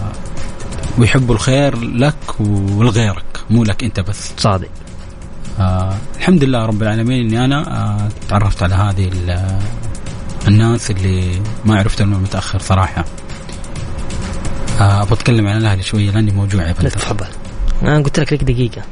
ويحبوا 0.99 1.35
الخير 1.35 1.81
لك 1.81 2.41
ولغيرك 2.41 3.25
مو 3.51 3.65
لك 3.65 3.85
أنت 3.85 4.01
بس. 4.01 4.33
صادق. 4.37 4.69
آه 5.61 5.95
الحمد 6.19 6.45
لله 6.45 6.67
رب 6.67 6.83
العالمين 6.83 7.27
إني 7.27 7.45
أنا 7.45 7.77
آه 7.85 8.09
تعرفت 8.29 8.63
على 8.63 8.75
هذه 8.75 9.09
ال- 9.09 9.59
الناس 10.49 10.91
اللي 10.91 11.41
ما 11.65 11.79
عرفت 11.79 12.01
انه 12.01 12.19
متأخر 12.19 12.59
صراحة. 12.59 13.01
آه 13.01 13.28
أبغى 14.79 15.13
أتكلم 15.13 15.47
عن 15.47 15.57
الأهلي 15.57 15.83
شوية 15.83 16.11
لأني 16.11 16.31
موجوع 16.31 16.73
تفضل. 16.73 17.27
أنا 17.83 17.99
قلت 17.99 18.21
لك 18.21 18.33
لك 18.33 18.45
دقيقة. 18.45 18.83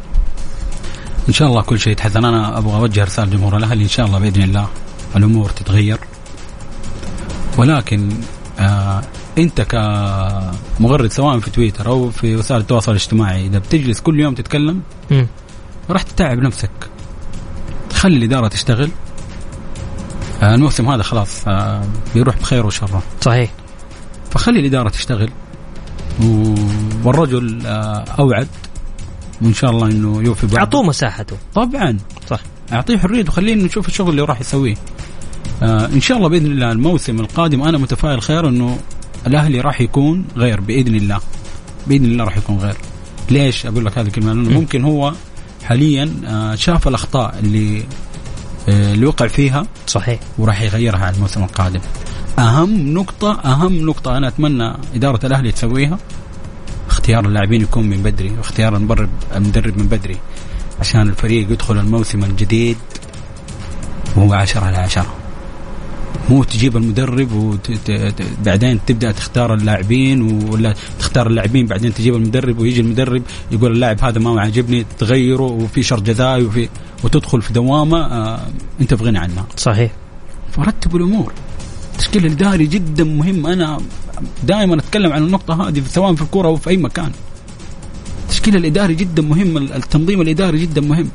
إن 1.29 1.33
شاء 1.33 1.49
الله 1.49 1.62
كل 1.62 1.81
شيء 1.81 1.92
يتحسن. 1.92 2.25
أنا 2.25 2.59
أبغى 2.59 2.77
أوجه 2.77 3.05
رسالة 3.05 3.31
لجمهور 3.31 3.57
الأهلي. 3.57 3.85
إن 3.85 3.88
شاء 3.88 4.07
الله 4.07 4.18
بإذن 4.18 4.42
الله 4.42 4.68
الأمور 5.16 5.51
تتغير. 5.51 5.99
ولكن 7.59 8.12
آه 8.59 9.03
أنت 9.38 9.61
كمغرد 9.61 11.12
سواء 11.12 11.38
في 11.38 11.51
تويتر 11.51 11.87
أو 11.87 12.11
في 12.11 12.37
وسائل 12.37 12.61
التواصل 12.61 12.90
الاجتماعي 12.90 13.46
إذا 13.46 13.59
بتجلس 13.59 14.01
كل 14.01 14.20
يوم 14.20 14.35
تتكلم. 14.35 14.83
راح 15.90 16.03
تتعب 16.03 16.38
نفسك. 16.38 16.70
خلي 17.92 18.16
الإدارة 18.16 18.49
تشتغل. 18.49 18.90
آه 20.42 20.55
الموسم 20.55 20.88
هذا 20.88 21.03
خلاص 21.03 21.49
آه 21.49 21.85
بيروح 22.14 22.37
بخير 22.37 22.66
وشره. 22.66 23.03
صحيح. 23.20 23.51
فخلي 24.31 24.61
الإدارة 24.61 24.88
تشتغل. 24.88 25.31
والرجل 27.05 27.66
آه 27.66 28.05
أوعد 28.18 28.48
وإن 29.42 29.55
شاء 29.55 29.70
الله 29.70 29.87
إنه 29.87 30.22
يوفي 30.22 30.46
بعده. 30.46 30.59
أعطوه 30.59 30.83
مساحته. 30.83 31.37
طبعا. 31.55 31.98
صح. 32.31 32.40
أعطيه 32.72 32.98
حريته 32.98 33.31
وخليه 33.31 33.55
إنه 33.55 33.64
يشوف 33.64 33.88
الشغل 33.88 34.11
اللي 34.11 34.22
راح 34.22 34.40
يسويه. 34.40 34.74
آه 35.62 35.87
إن 35.87 36.00
شاء 36.00 36.16
الله 36.16 36.29
بإذن 36.29 36.46
الله 36.46 36.72
الموسم 36.72 37.20
القادم 37.20 37.62
أنا 37.62 37.79
متفائل 37.79 38.22
خير 38.22 38.48
إنه 38.48 38.79
الأهلي 39.26 39.61
راح 39.61 39.81
يكون 39.81 40.24
غير 40.37 40.61
بإذن 40.61 40.94
الله. 40.94 41.20
بإذن 41.87 42.05
الله 42.05 42.24
راح 42.24 42.37
يكون 42.37 42.59
غير. 42.59 42.76
ليش 43.31 43.66
أقول 43.66 43.85
لك 43.85 43.98
هذه 43.98 44.07
الكلمة؟ 44.07 44.33
لأنه 44.33 44.50
ممكن 44.61 44.85
هو 44.85 45.12
حاليا 45.64 46.11
آه 46.26 46.55
شاف 46.55 46.88
الأخطاء 46.88 47.38
اللي 47.38 47.83
آه 48.68 48.92
اللي 48.94 49.07
وقع 49.07 49.26
فيها 49.26 49.66
صحيح. 49.87 50.20
وراح 50.38 50.62
يغيرها 50.62 51.05
على 51.07 51.16
الموسم 51.16 51.42
القادم. 51.44 51.81
أهم 52.38 52.94
نقطة 52.94 53.40
أهم 53.44 53.87
نقطة 53.87 54.16
أنا 54.16 54.29
أتمنى 54.29 54.75
إدارة 54.94 55.27
الأهلي 55.27 55.53
تسويها. 55.53 55.99
اختيار 56.88 57.27
اللاعبين 57.27 57.62
يكون 57.62 57.87
من 57.87 58.03
بدري 58.03 58.31
واختيار 58.38 58.77
المدرب 58.77 59.09
المدرب 59.37 59.79
من 59.79 59.87
بدري 59.87 60.16
عشان 60.81 61.01
الفريق 61.01 61.53
يدخل 61.53 61.79
الموسم 61.79 62.25
الجديد 62.25 62.77
وهو 64.16 64.33
عشرة 64.33 64.61
على 64.61 64.77
عشرة. 64.77 65.14
مو 66.31 66.44
تجيب 66.44 66.77
المدرب 66.77 67.33
وبعدين 67.33 68.81
تبدأ 68.87 69.12
تختار 69.12 69.55
اللاعبين 69.55 70.22
ولا 70.51 70.75
تختار 70.99 71.27
اللاعبين 71.27 71.66
بعدين 71.66 71.94
تجيب 71.94 72.14
المدرب 72.14 72.59
ويجي 72.59 72.81
المدرب 72.81 73.22
يقول 73.53 73.72
اللاعب 73.72 74.05
هذا 74.05 74.18
ما 74.18 74.40
عاجبني 74.40 74.87
تغيره 74.99 75.42
وفي 75.42 75.83
شر 75.83 76.01
جزائي 76.01 76.44
وفي 76.44 76.68
وتدخل 77.05 77.42
في 77.42 77.53
دوامة 77.53 77.99
آه 77.99 78.40
أنت 78.81 78.94
في 78.94 79.05
غنى 79.05 79.18
عنها. 79.18 79.46
صحيح. 79.57 79.92
فرتبوا 80.53 80.99
الأمور. 80.99 81.33
التشكيل 81.96 82.26
الإداري 82.26 82.66
جدا 82.66 83.04
مهم. 83.04 83.46
أنا 83.46 83.78
دائما 84.44 84.74
أتكلم 84.74 85.12
عن 85.12 85.22
النقطة 85.22 85.68
هذه 85.68 85.82
سواء 85.88 86.14
في 86.14 86.22
الكورة 86.22 86.48
أو 86.48 86.56
في 86.56 86.70
أي 86.70 86.76
مكان. 86.76 87.11
التشكيل 88.22 88.56
الإداري 88.56 88.94
جدا 88.94 89.22
مهم. 89.22 89.56
التنظيم 89.56 90.20
الإداري 90.20 90.59
جدا 90.59 90.80
مهم. 90.80 91.09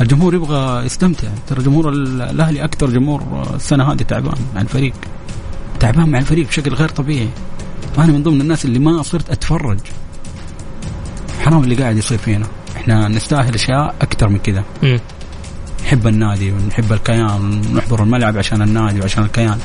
الجمهور 0.00 0.34
يبغى 0.34 0.86
يستمتع. 0.86 1.28
ترى 1.46 1.62
جمهور 1.62 1.88
ال- 1.88 2.22
الأهلي 2.22 2.64
أكثر 2.64 2.90
جمهور 2.90 3.22
السنة 3.54 3.92
هذه 3.92 4.02
تعبان 4.02 4.34
مع 4.54 4.60
الفريق. 4.60 4.92
تعبان 5.80 6.08
مع 6.08 6.18
الفريق 6.18 6.48
بشكل 6.48 6.74
غير 6.74 6.88
طبيعي. 6.88 7.28
أنا 7.98 8.06
من 8.06 8.22
ضمن 8.22 8.40
الناس 8.40 8.64
اللي 8.64 8.78
ما 8.78 9.02
صرت 9.02 9.30
أتفرج. 9.30 9.78
حرام 11.44 11.64
اللي 11.64 11.74
قاعد 11.74 11.96
يصير 11.96 12.18
فينا. 12.18 12.46
إحنا 12.76 13.08
نستاهل 13.08 13.54
أشياء 13.54 13.94
أكثر 14.02 14.28
من 14.28 14.38
كذا. 14.38 14.64
نحب 15.84 16.06
النادي 16.06 16.52
ونحب 16.52 16.92
الكيان. 16.92 17.62
ونحضر 17.72 18.02
الملعب 18.02 18.38
عشان 18.38 18.62
النادي 18.62 19.00
وعشان 19.00 19.22
الكيان. 19.24 19.58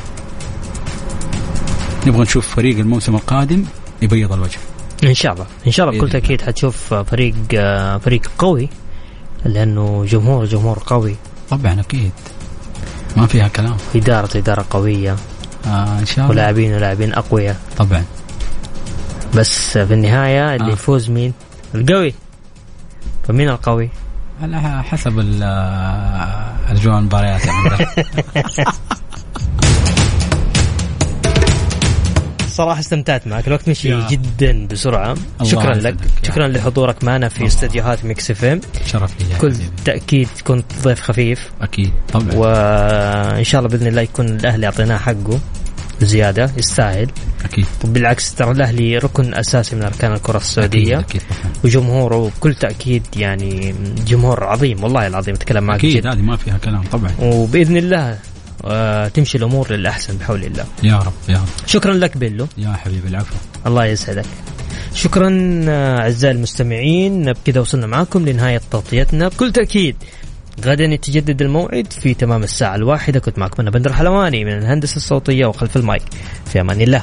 نبغى 2.07 2.21
نشوف 2.21 2.55
فريق 2.55 2.77
الموسم 2.79 3.15
القادم 3.15 3.65
يبيض 4.01 4.33
الوجه. 4.33 4.59
إن 5.03 5.13
شاء 5.13 5.33
الله. 5.33 5.45
إن 5.67 5.71
شاء 5.71 5.89
الله 5.89 5.99
بكل. 5.99 6.11
تأكيد 6.11 6.41
حتشوف 6.41 6.93
فريق 6.93 7.35
فريق 7.97 8.31
قوي 8.37 8.69
لأنه 9.45 10.05
جمهور 10.05 10.45
جمهور 10.45 10.83
قوي. 10.85 11.15
طبعا 11.49 11.79
أكيد. 11.79 12.11
ما 13.17 13.27
فيها 13.27 13.47
كلام. 13.47 13.77
إدارة 13.95 14.37
إدارة 14.37 14.65
قوية. 14.69 15.15
آه 15.65 15.99
إن 15.99 16.05
شاء 16.05 16.17
الله. 16.17 16.29
ولاعبين 16.29 16.73
ولاعبين 16.73 17.13
أقوياء. 17.13 17.59
طبعا. 17.77 18.05
بس 19.35 19.77
في 19.77 19.93
النهاية 19.93 20.55
اللي 20.55 20.71
آه. 20.71 20.73
يفوز 20.73 21.09
مين؟ 21.09 21.33
القوي. 21.75 22.13
فمين 23.27 23.49
القوي؟ 23.49 23.89
على 24.41 24.83
حسب 24.83 25.39
آه، 25.43 26.51
صراحة 32.51 32.79
استمتعت 32.79 33.27
معك. 33.27 33.47
الوقت 33.47 33.69
مشي. 33.69 34.07
جدا 34.07 34.67
بسرعة. 34.67 35.11
الله 35.13 35.51
شكرا 35.51 35.73
لك. 35.73 35.95
شكرا. 36.23 36.47
لحضورك 36.47 37.03
معنا 37.03 37.29
في. 37.29 37.45
استديوهات 37.45 38.05
Mix 38.05 38.31
FM. 38.31 38.62
شرف 38.85 39.11
لي 39.19 39.25
كل. 39.41 39.53
تأكيد 39.85 40.27
كنت 40.43 40.65
ضيف 40.83 41.01
خفيف. 41.01 41.49
أكيد. 41.61 41.91
طبعا. 42.13 42.35
وإن 42.35 43.43
شاء 43.43 43.59
الله 43.61 43.69
بإذن 43.71 43.87
الله 43.87 44.01
يكون 44.01 44.25
الأهلي 44.29 44.65
أعطيناه 44.65 44.97
حقه. 44.97 45.39
زيادة. 46.01 46.51
يستاهل. 46.57 47.09
أكيد. 47.45 47.65
وبالعكس 47.83 48.35
ترى 48.35 48.51
الأهلي 48.51 48.97
ركن 48.97 49.33
أساسي 49.33 49.75
من 49.75 49.83
أركان 49.83 50.13
الكرة 50.13 50.37
أكيد 50.37 50.41
السعودية. 50.41 50.99
أكيد 50.99 51.21
طبعا. 51.21 51.53
وجمهوره 51.63 52.31
بكل 52.37 52.53
تأكيد 52.55 53.03
يعني 53.15 53.75
جمهور 54.07 54.43
عظيم. 54.43 54.83
والله 54.83 55.07
العظيم 55.07 55.35
أتكلم 55.35 55.63
معك 55.63 55.79
أكيد 55.79 56.07
هذه 56.07 56.21
ما 56.21 56.37
فيها 56.37 56.57
كلام 56.57 56.83
طبعا. 56.83 57.11
وبإذن 57.21 57.77
الله 57.77 58.17
آه 58.65 59.08
تمشي 59.08 59.38
الأمور 59.38 59.71
للأحسن 59.71 60.17
بحول 60.17 60.43
الله. 60.43 60.65
يا 60.84 60.97
رب 60.97 61.13
يا 61.30 61.38
رب. 61.38 61.47
شكرا 61.67 61.93
لك 61.93 62.17
بيلو. 62.17 62.47
يا 62.58 62.74
حبيبي 62.74 63.08
العفو. 63.08 63.36
الله 63.67 63.86
يسعدك. 63.86 64.26
شكرا 64.93 65.62
آه، 65.69 66.00
أعزائي 66.00 66.36
المستمعين 66.36 67.34
بكذا 67.34 67.62
وصلنا 67.62 67.88
معكم 67.88 68.26
لنهاية 68.30 68.62
تغطيتنا. 68.71 69.28
بكل 69.28 69.52
تأكيد 69.52 69.95
غدا 70.65 70.84
يتجدد 70.84 71.41
الموعد 71.41 71.93
في 71.93 72.13
تمام 72.13 72.43
الساعة 72.43 72.76
الواحدة. 72.76 73.19
كنت 73.19 73.39
معكم 73.39 73.62
أنا 73.62 73.71
بندر 73.71 73.93
حلواني 73.93 74.45
من 74.45 74.58
الهندسة 74.58 74.95
الصوتية 74.95 75.45
وخلف 75.45 75.78
المايك. 75.78 76.04
في 76.45 76.62
أمان 76.62 76.82
الله. 76.82 77.02